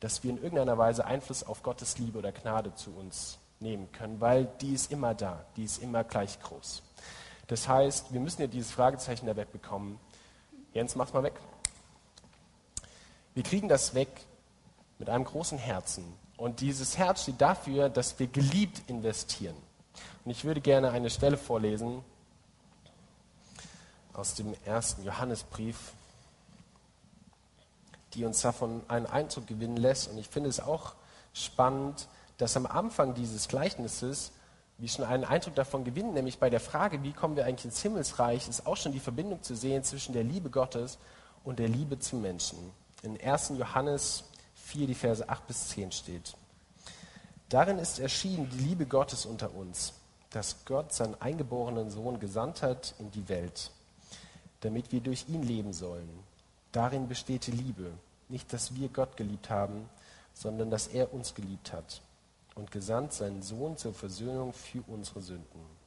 dass 0.00 0.24
wir 0.24 0.30
in 0.30 0.42
irgendeiner 0.42 0.76
Weise 0.76 1.04
Einfluss 1.04 1.44
auf 1.44 1.62
Gottes 1.62 1.98
Liebe 1.98 2.18
oder 2.18 2.32
Gnade 2.32 2.74
zu 2.74 2.90
uns 2.90 3.38
nehmen 3.60 3.90
können, 3.92 4.20
weil 4.20 4.46
die 4.60 4.72
ist 4.72 4.90
immer 4.90 5.14
da, 5.14 5.44
die 5.56 5.64
ist 5.64 5.82
immer 5.82 6.02
gleich 6.04 6.40
groß. 6.40 6.82
Das 7.46 7.68
heißt, 7.68 8.12
wir 8.12 8.20
müssen 8.20 8.42
ja 8.42 8.48
dieses 8.48 8.72
Fragezeichen 8.72 9.26
da 9.26 9.36
wegbekommen, 9.36 9.98
Jens, 10.74 10.96
mach's 10.96 11.12
mal 11.12 11.22
weg. 11.22 11.34
Wir 13.34 13.42
kriegen 13.42 13.68
das 13.68 13.94
weg 13.94 14.08
mit 14.98 15.08
einem 15.08 15.24
großen 15.24 15.58
Herzen. 15.58 16.04
Und 16.36 16.60
dieses 16.60 16.98
Herz 16.98 17.22
steht 17.22 17.40
dafür, 17.40 17.88
dass 17.88 18.18
wir 18.18 18.26
geliebt 18.26 18.82
investieren. 18.88 19.56
Und 20.24 20.30
ich 20.30 20.44
würde 20.44 20.60
gerne 20.60 20.90
eine 20.90 21.10
Stelle 21.10 21.36
vorlesen 21.36 22.04
aus 24.12 24.34
dem 24.34 24.54
ersten 24.64 25.04
Johannesbrief, 25.04 25.94
die 28.14 28.24
uns 28.24 28.40
davon 28.40 28.82
einen 28.88 29.06
Eindruck 29.06 29.46
gewinnen 29.46 29.76
lässt. 29.76 30.08
Und 30.08 30.18
ich 30.18 30.28
finde 30.28 30.48
es 30.48 30.60
auch 30.60 30.94
spannend, 31.32 32.08
dass 32.38 32.56
am 32.56 32.66
Anfang 32.66 33.14
dieses 33.14 33.48
Gleichnisses 33.48 34.32
wir 34.78 34.88
schon 34.88 35.04
einen 35.04 35.24
Eindruck 35.24 35.56
davon 35.56 35.84
gewinnen, 35.84 36.14
nämlich 36.14 36.38
bei 36.38 36.50
der 36.50 36.60
Frage, 36.60 37.02
wie 37.02 37.12
kommen 37.12 37.34
wir 37.34 37.44
eigentlich 37.44 37.64
ins 37.64 37.82
Himmelsreich, 37.82 38.48
ist 38.48 38.64
auch 38.64 38.76
schon 38.76 38.92
die 38.92 39.00
Verbindung 39.00 39.42
zu 39.42 39.56
sehen 39.56 39.82
zwischen 39.82 40.12
der 40.12 40.22
Liebe 40.22 40.50
Gottes 40.50 40.98
und 41.42 41.58
der 41.58 41.68
Liebe 41.68 41.98
zum 41.98 42.22
Menschen. 42.22 42.58
In 43.02 43.20
1. 43.20 43.54
Johannes 43.58 44.22
4, 44.54 44.86
die 44.86 44.94
Verse 44.94 45.28
8 45.28 45.46
bis 45.48 45.68
10 45.70 45.90
steht. 45.90 46.36
Darin 47.48 47.78
ist 47.78 47.98
erschienen 47.98 48.48
die 48.50 48.58
Liebe 48.58 48.86
Gottes 48.86 49.26
unter 49.26 49.52
uns, 49.52 49.94
dass 50.30 50.64
Gott 50.64 50.92
seinen 50.92 51.20
eingeborenen 51.20 51.90
Sohn 51.90 52.20
gesandt 52.20 52.62
hat 52.62 52.94
in 53.00 53.10
die 53.10 53.28
Welt, 53.28 53.72
damit 54.60 54.92
wir 54.92 55.00
durch 55.00 55.24
ihn 55.28 55.42
leben 55.42 55.72
sollen. 55.72 56.08
Darin 56.72 57.08
besteht 57.08 57.46
die 57.46 57.52
Liebe, 57.52 57.92
nicht 58.28 58.52
dass 58.52 58.74
wir 58.74 58.88
Gott 58.88 59.16
geliebt 59.16 59.50
haben, 59.50 59.88
sondern 60.34 60.70
dass 60.70 60.86
er 60.86 61.12
uns 61.12 61.34
geliebt 61.34 61.72
hat 61.72 62.02
und 62.54 62.70
gesandt 62.70 63.12
seinen 63.12 63.42
Sohn 63.42 63.76
zur 63.76 63.94
Versöhnung 63.94 64.52
für 64.52 64.82
unsere 64.86 65.20
Sünden. 65.20 65.78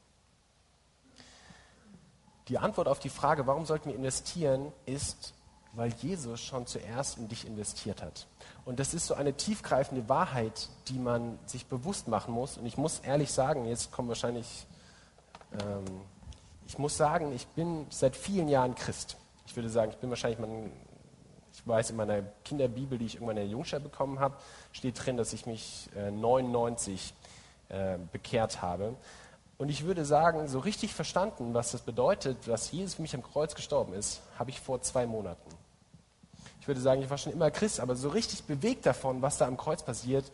Die 2.47 2.57
Antwort 2.57 2.87
auf 2.87 2.99
die 2.99 3.09
Frage, 3.09 3.47
warum 3.47 3.65
sollten 3.65 3.89
wir 3.89 3.95
investieren, 3.95 4.73
ist, 4.85 5.33
weil 5.73 5.93
Jesus 5.93 6.41
schon 6.41 6.67
zuerst 6.67 7.17
in 7.17 7.29
dich 7.29 7.45
investiert 7.47 8.01
hat. 8.01 8.27
Und 8.65 8.79
das 8.79 8.93
ist 8.93 9.07
so 9.07 9.13
eine 9.13 9.33
tiefgreifende 9.33 10.09
Wahrheit, 10.09 10.69
die 10.87 10.99
man 10.99 11.39
sich 11.45 11.65
bewusst 11.67 12.07
machen 12.07 12.33
muss. 12.33 12.57
Und 12.57 12.65
ich 12.65 12.77
muss 12.77 12.99
ehrlich 12.99 13.31
sagen, 13.31 13.65
jetzt 13.65 13.91
kommt 13.91 14.09
wahrscheinlich, 14.09 14.67
ähm, 15.53 15.85
ich 16.67 16.77
muss 16.77 16.97
sagen, 16.97 17.33
ich 17.33 17.47
bin 17.47 17.85
seit 17.89 18.15
vielen 18.15 18.49
Jahren 18.49 18.75
Christ. 18.75 19.17
Ich 19.51 19.57
würde 19.57 19.67
sagen, 19.67 19.91
ich 19.91 19.97
bin 19.97 20.09
wahrscheinlich 20.09 20.39
mein 20.39 20.71
ich 21.53 21.67
weiß, 21.67 21.89
in 21.89 21.97
meiner 21.97 22.21
Kinderbibel, 22.45 22.97
die 22.97 23.05
ich 23.05 23.15
irgendwann 23.15 23.35
in 23.35 23.43
der 23.43 23.51
Jungschar 23.51 23.81
bekommen 23.81 24.21
habe, 24.21 24.37
steht 24.71 25.05
drin, 25.05 25.17
dass 25.17 25.33
ich 25.33 25.45
mich 25.45 25.89
äh, 25.93 26.09
99 26.09 27.13
äh, 27.67 27.97
bekehrt 28.13 28.61
habe. 28.61 28.95
Und 29.57 29.67
ich 29.67 29.83
würde 29.83 30.05
sagen, 30.05 30.47
so 30.47 30.59
richtig 30.59 30.93
verstanden, 30.93 31.53
was 31.53 31.73
das 31.73 31.81
bedeutet, 31.81 32.47
dass 32.47 32.71
Jesus 32.71 32.93
für 32.93 33.01
mich 33.01 33.13
am 33.13 33.23
Kreuz 33.23 33.53
gestorben 33.53 33.91
ist, 33.93 34.21
habe 34.39 34.51
ich 34.51 34.61
vor 34.61 34.81
zwei 34.81 35.05
Monaten. 35.05 35.51
Ich 36.61 36.67
würde 36.69 36.79
sagen, 36.79 37.01
ich 37.01 37.09
war 37.09 37.17
schon 37.17 37.33
immer 37.33 37.51
Christ, 37.51 37.81
aber 37.81 37.95
so 37.95 38.07
richtig 38.07 38.45
bewegt 38.45 38.85
davon, 38.85 39.21
was 39.21 39.37
da 39.37 39.47
am 39.47 39.57
Kreuz 39.57 39.83
passiert, 39.83 40.31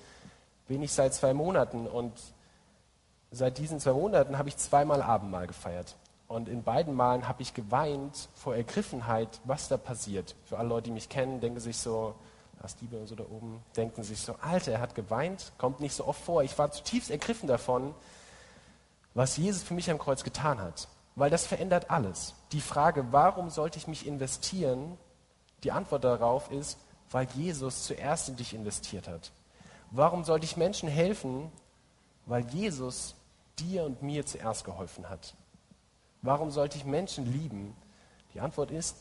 bin 0.68 0.84
ich 0.84 0.92
seit 0.92 1.16
zwei 1.16 1.34
Monaten. 1.34 1.88
Und 1.88 2.14
seit 3.32 3.58
diesen 3.58 3.80
zwei 3.80 3.94
Monaten 3.94 4.38
habe 4.38 4.48
ich 4.48 4.58
zweimal 4.58 5.02
Abendmahl 5.02 5.48
gefeiert. 5.48 5.96
Und 6.28 6.50
in 6.50 6.64
beiden 6.64 6.94
Malen 6.94 7.28
habe 7.28 7.42
ich 7.42 7.54
geweint 7.54 8.30
vor 8.36 8.56
Ergriffenheit, 8.56 9.40
was 9.46 9.70
da 9.70 9.78
passiert. 9.78 10.36
Für 10.44 10.58
alle 10.58 10.70
Leute, 10.70 10.86
die 10.86 10.92
mich 10.92 11.10
kennen, 11.10 11.40
denken 11.40 11.60
sich 11.60 11.78
so, 11.78 12.16
Liebe 12.82 12.98
und 12.98 13.08
so 13.08 13.16
da 13.16 13.24
oben, 13.24 13.64
denken 13.78 14.04
sich 14.04 14.20
so, 14.20 14.36
Alter, 14.42 14.74
er 14.74 14.82
hat 14.82 14.94
geweint, 14.94 15.54
kommt 15.58 15.80
nicht 15.80 15.94
so 15.94 16.06
oft 16.06 16.22
vor. 16.22 16.44
Ich 16.44 16.58
war 16.58 16.72
zutiefst 16.72 17.10
ergriffen 17.10 17.48
davon, 17.48 17.94
was 19.14 19.38
Jesus 19.38 19.64
für 19.64 19.74
mich 19.74 19.90
am 19.90 20.00
Kreuz 20.00 20.24
getan 20.24 20.60
hat. 20.60 20.90
Weil 21.16 21.30
das 21.30 21.48
verändert 21.48 21.90
alles. 21.90 22.36
Die 22.52 22.62
Frage, 22.62 23.06
warum 23.12 23.50
sollte 23.50 23.78
ich 23.78 23.88
mich 23.88 24.06
investieren, 24.06 24.98
die 25.64 25.72
Antwort 25.72 26.04
darauf 26.04 26.52
ist, 26.52 26.78
weil 27.10 27.28
Jesus 27.36 27.86
zuerst 27.86 28.30
in 28.30 28.36
dich 28.36 28.54
investiert 28.54 29.08
hat. 29.08 29.32
Warum 29.92 30.24
sollte 30.24 30.46
ich 30.46 30.58
Menschen 30.58 30.90
helfen? 30.90 31.52
Weil 32.26 32.46
Jesus 32.50 33.16
dir 33.58 33.84
und 33.86 34.02
mir 34.02 34.26
zuerst 34.26 34.66
geholfen 34.66 35.10
hat. 35.10 35.34
Warum 36.22 36.52
sollte 36.52 36.78
ich 36.78 36.86
Menschen 36.86 37.26
lieben? 37.32 37.76
Die 38.34 38.40
Antwort 38.40 38.72
ist, 38.72 38.98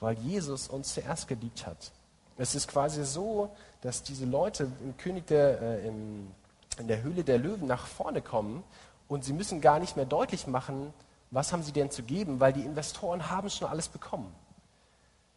weil 0.00 0.18
Jesus 0.18 0.68
uns 0.68 0.94
zuerst 0.94 1.28
geliebt 1.28 1.66
hat. 1.66 1.92
Es 2.36 2.54
ist 2.54 2.68
quasi 2.68 3.04
so, 3.04 3.54
dass 3.82 4.02
diese 4.02 4.24
Leute 4.24 4.70
im 4.82 4.96
König 4.96 5.26
der, 5.26 5.60
äh, 5.60 5.86
im, 5.86 6.30
in 6.78 6.88
der 6.88 7.02
Höhle 7.02 7.24
der 7.24 7.38
Löwen 7.38 7.66
nach 7.66 7.86
vorne 7.86 8.22
kommen 8.22 8.64
und 9.08 9.24
sie 9.24 9.32
müssen 9.32 9.60
gar 9.60 9.78
nicht 9.78 9.96
mehr 9.96 10.06
deutlich 10.06 10.46
machen, 10.46 10.92
was 11.30 11.52
haben 11.52 11.62
sie 11.62 11.72
denn 11.72 11.90
zu 11.90 12.02
geben, 12.02 12.40
weil 12.40 12.52
die 12.52 12.62
Investoren 12.62 13.30
haben 13.30 13.50
schon 13.50 13.68
alles 13.68 13.88
bekommen. 13.88 14.32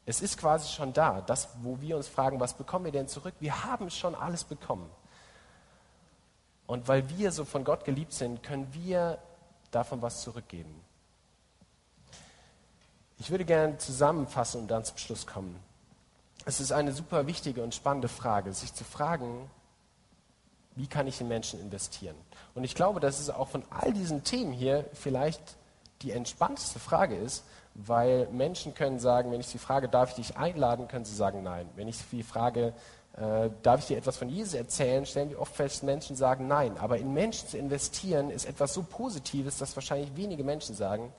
Es 0.05 0.21
ist 0.21 0.37
quasi 0.37 0.71
schon 0.71 0.93
da, 0.93 1.21
das, 1.21 1.49
wo 1.61 1.81
wir 1.81 1.97
uns 1.97 2.07
fragen, 2.07 2.39
was 2.39 2.53
bekommen 2.53 2.85
wir 2.85 2.91
denn 2.91 3.07
zurück? 3.07 3.33
Wir 3.39 3.63
haben 3.63 3.89
schon 3.89 4.13
alles 4.13 4.43
bekommen. 4.43 4.89
Und 6.67 6.87
weil 6.87 7.09
wir 7.09 7.31
so 7.31 7.45
von 7.45 7.63
Gott 7.63 7.85
geliebt 7.85 8.13
sind, 8.13 8.43
können 8.43 8.67
wir 8.73 9.19
davon 9.71 10.01
was 10.01 10.21
zurückgeben. 10.21 10.84
Ich 13.17 13.31
würde 13.31 13.45
gerne 13.45 13.77
zusammenfassen 13.77 14.61
und 14.61 14.67
dann 14.67 14.83
zum 14.83 14.97
Schluss 14.97 15.25
kommen. 15.25 15.59
Es 16.45 16.59
ist 16.59 16.71
eine 16.71 16.91
super 16.91 17.27
wichtige 17.27 17.63
und 17.63 17.73
spannende 17.73 18.07
Frage, 18.07 18.51
sich 18.53 18.73
zu 18.73 18.83
fragen, 18.83 19.49
wie 20.75 20.87
kann 20.87 21.07
ich 21.07 21.21
in 21.21 21.27
Menschen 21.27 21.59
investieren? 21.59 22.15
Und 22.53 22.65
ich 22.65 22.75
glaube, 22.75 22.99
dass 22.99 23.19
es 23.19 23.29
auch 23.29 23.47
von 23.47 23.63
all 23.69 23.93
diesen 23.93 24.23
Themen 24.23 24.51
hier 24.51 24.85
vielleicht 24.93 25.41
die 26.01 26.11
entspannteste 26.11 26.79
Frage 26.79 27.15
ist, 27.15 27.45
weil 27.73 28.27
Menschen 28.31 28.73
können 28.73 28.99
sagen, 28.99 29.31
wenn 29.31 29.39
ich 29.39 29.47
sie 29.47 29.57
frage, 29.57 29.87
darf 29.87 30.09
ich 30.11 30.27
dich 30.27 30.37
einladen, 30.37 30.87
können 30.87 31.05
sie 31.05 31.15
sagen 31.15 31.43
nein. 31.43 31.67
Wenn 31.75 31.87
ich 31.87 31.97
sie 31.97 32.23
frage, 32.23 32.73
äh, 33.17 33.49
darf 33.63 33.79
ich 33.79 33.87
dir 33.87 33.97
etwas 33.97 34.17
von 34.17 34.29
Jesus 34.29 34.53
erzählen, 34.53 35.05
stellen 35.05 35.29
wir 35.29 35.39
oft 35.39 35.55
fest, 35.55 35.83
Menschen 35.83 36.15
sagen 36.15 36.47
nein. 36.47 36.77
Aber 36.77 36.97
in 36.97 37.13
Menschen 37.13 37.47
zu 37.47 37.57
investieren 37.57 38.29
ist 38.29 38.45
etwas 38.45 38.73
so 38.73 38.83
Positives, 38.83 39.57
dass 39.57 39.75
wahrscheinlich 39.75 40.15
wenige 40.15 40.43
Menschen 40.43 40.75
sagen, 40.75 41.13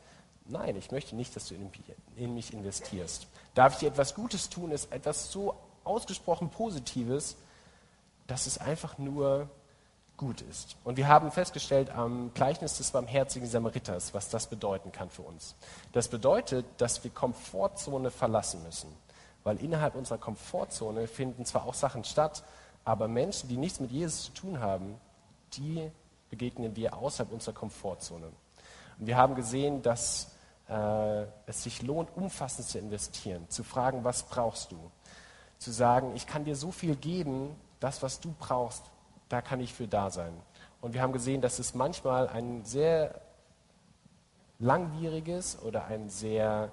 Nein, 0.48 0.76
ich 0.76 0.90
möchte 0.90 1.16
nicht, 1.16 1.34
dass 1.34 1.48
du 1.48 1.54
in 2.16 2.34
mich 2.34 2.52
investierst. 2.52 3.26
Darf 3.54 3.74
ich 3.74 3.78
dir 3.80 3.88
etwas 3.88 4.14
Gutes 4.14 4.48
tun, 4.48 4.70
ist 4.70 4.92
etwas 4.92 5.32
so 5.32 5.54
ausgesprochen 5.84 6.50
Positives, 6.50 7.36
dass 8.26 8.46
es 8.46 8.58
einfach 8.58 8.98
nur 8.98 9.48
gut 10.16 10.40
ist. 10.42 10.76
Und 10.84 10.96
wir 10.96 11.08
haben 11.08 11.30
festgestellt 11.30 11.90
am 11.90 12.32
Gleichnis 12.34 12.78
des 12.78 12.90
barmherzigen 12.90 13.48
Samariters, 13.48 14.14
was 14.14 14.28
das 14.30 14.46
bedeuten 14.48 14.92
kann 14.92 15.10
für 15.10 15.22
uns. 15.22 15.54
Das 15.92 16.08
bedeutet, 16.08 16.64
dass 16.78 17.02
wir 17.04 17.10
Komfortzone 17.10 18.10
verlassen 18.10 18.62
müssen. 18.62 18.88
Weil 19.44 19.62
innerhalb 19.62 19.94
unserer 19.94 20.18
Komfortzone 20.18 21.06
finden 21.06 21.44
zwar 21.44 21.66
auch 21.66 21.74
Sachen 21.74 22.04
statt, 22.04 22.42
aber 22.84 23.08
Menschen, 23.08 23.48
die 23.48 23.56
nichts 23.56 23.80
mit 23.80 23.90
Jesus 23.90 24.26
zu 24.26 24.32
tun 24.32 24.60
haben, 24.60 24.98
die 25.54 25.90
begegnen 26.30 26.74
wir 26.76 26.96
außerhalb 26.96 27.32
unserer 27.32 27.54
Komfortzone. 27.54 28.26
Und 28.98 29.06
wir 29.06 29.16
haben 29.16 29.34
gesehen, 29.34 29.82
dass 29.82 30.32
äh, 30.68 31.22
es 31.46 31.62
sich 31.62 31.82
lohnt, 31.82 32.14
umfassend 32.16 32.66
zu 32.68 32.78
investieren, 32.78 33.48
zu 33.48 33.64
fragen, 33.64 34.04
was 34.04 34.24
brauchst 34.24 34.72
du? 34.72 34.90
Zu 35.58 35.70
sagen, 35.70 36.14
ich 36.14 36.26
kann 36.26 36.44
dir 36.44 36.56
so 36.56 36.70
viel 36.70 36.96
geben, 36.96 37.54
das, 37.80 38.02
was 38.02 38.20
du 38.20 38.34
brauchst, 38.38 38.84
da 39.28 39.40
kann 39.40 39.60
ich 39.60 39.74
für 39.74 39.86
da 39.86 40.10
sein. 40.10 40.32
Und 40.80 40.94
wir 40.94 41.02
haben 41.02 41.12
gesehen, 41.12 41.40
dass 41.40 41.58
es 41.58 41.74
manchmal 41.74 42.28
ein 42.28 42.64
sehr 42.64 43.20
langwieriges 44.58 45.60
oder 45.62 45.86
ein 45.86 46.08
sehr 46.08 46.70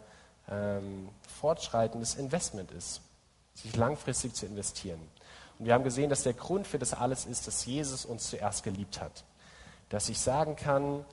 ähm, 0.49 1.09
fortschreitendes 1.39 2.15
Investment 2.15 2.71
ist, 2.71 3.01
sich 3.53 3.75
langfristig 3.75 4.33
zu 4.33 4.45
investieren. 4.45 4.99
Und 5.59 5.65
wir 5.65 5.73
haben 5.73 5.83
gesehen, 5.83 6.09
dass 6.09 6.23
der 6.23 6.33
Grund 6.33 6.67
für 6.67 6.79
das 6.79 6.93
alles 6.93 7.25
ist, 7.25 7.47
dass 7.47 7.65
Jesus 7.65 8.05
uns 8.05 8.29
zuerst 8.29 8.63
geliebt 8.63 8.99
hat. 8.99 9.23
Dass 9.89 10.09
ich 10.09 10.19
sagen 10.19 10.55
kann, 10.55 11.05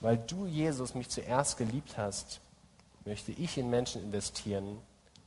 weil 0.00 0.18
du, 0.18 0.46
Jesus, 0.46 0.94
mich 0.94 1.08
zuerst 1.08 1.56
geliebt 1.56 1.96
hast, 1.96 2.40
möchte 3.04 3.32
ich 3.32 3.58
in 3.58 3.70
Menschen 3.70 4.02
investieren, 4.02 4.78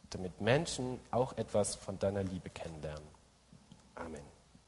damit 0.09 0.39
Menschen 0.41 0.99
auch 1.11 1.37
etwas 1.37 1.75
von 1.75 1.99
deiner 1.99 2.23
Liebe 2.23 2.49
kennenlernen. 2.49 3.07
Amen. 3.95 4.36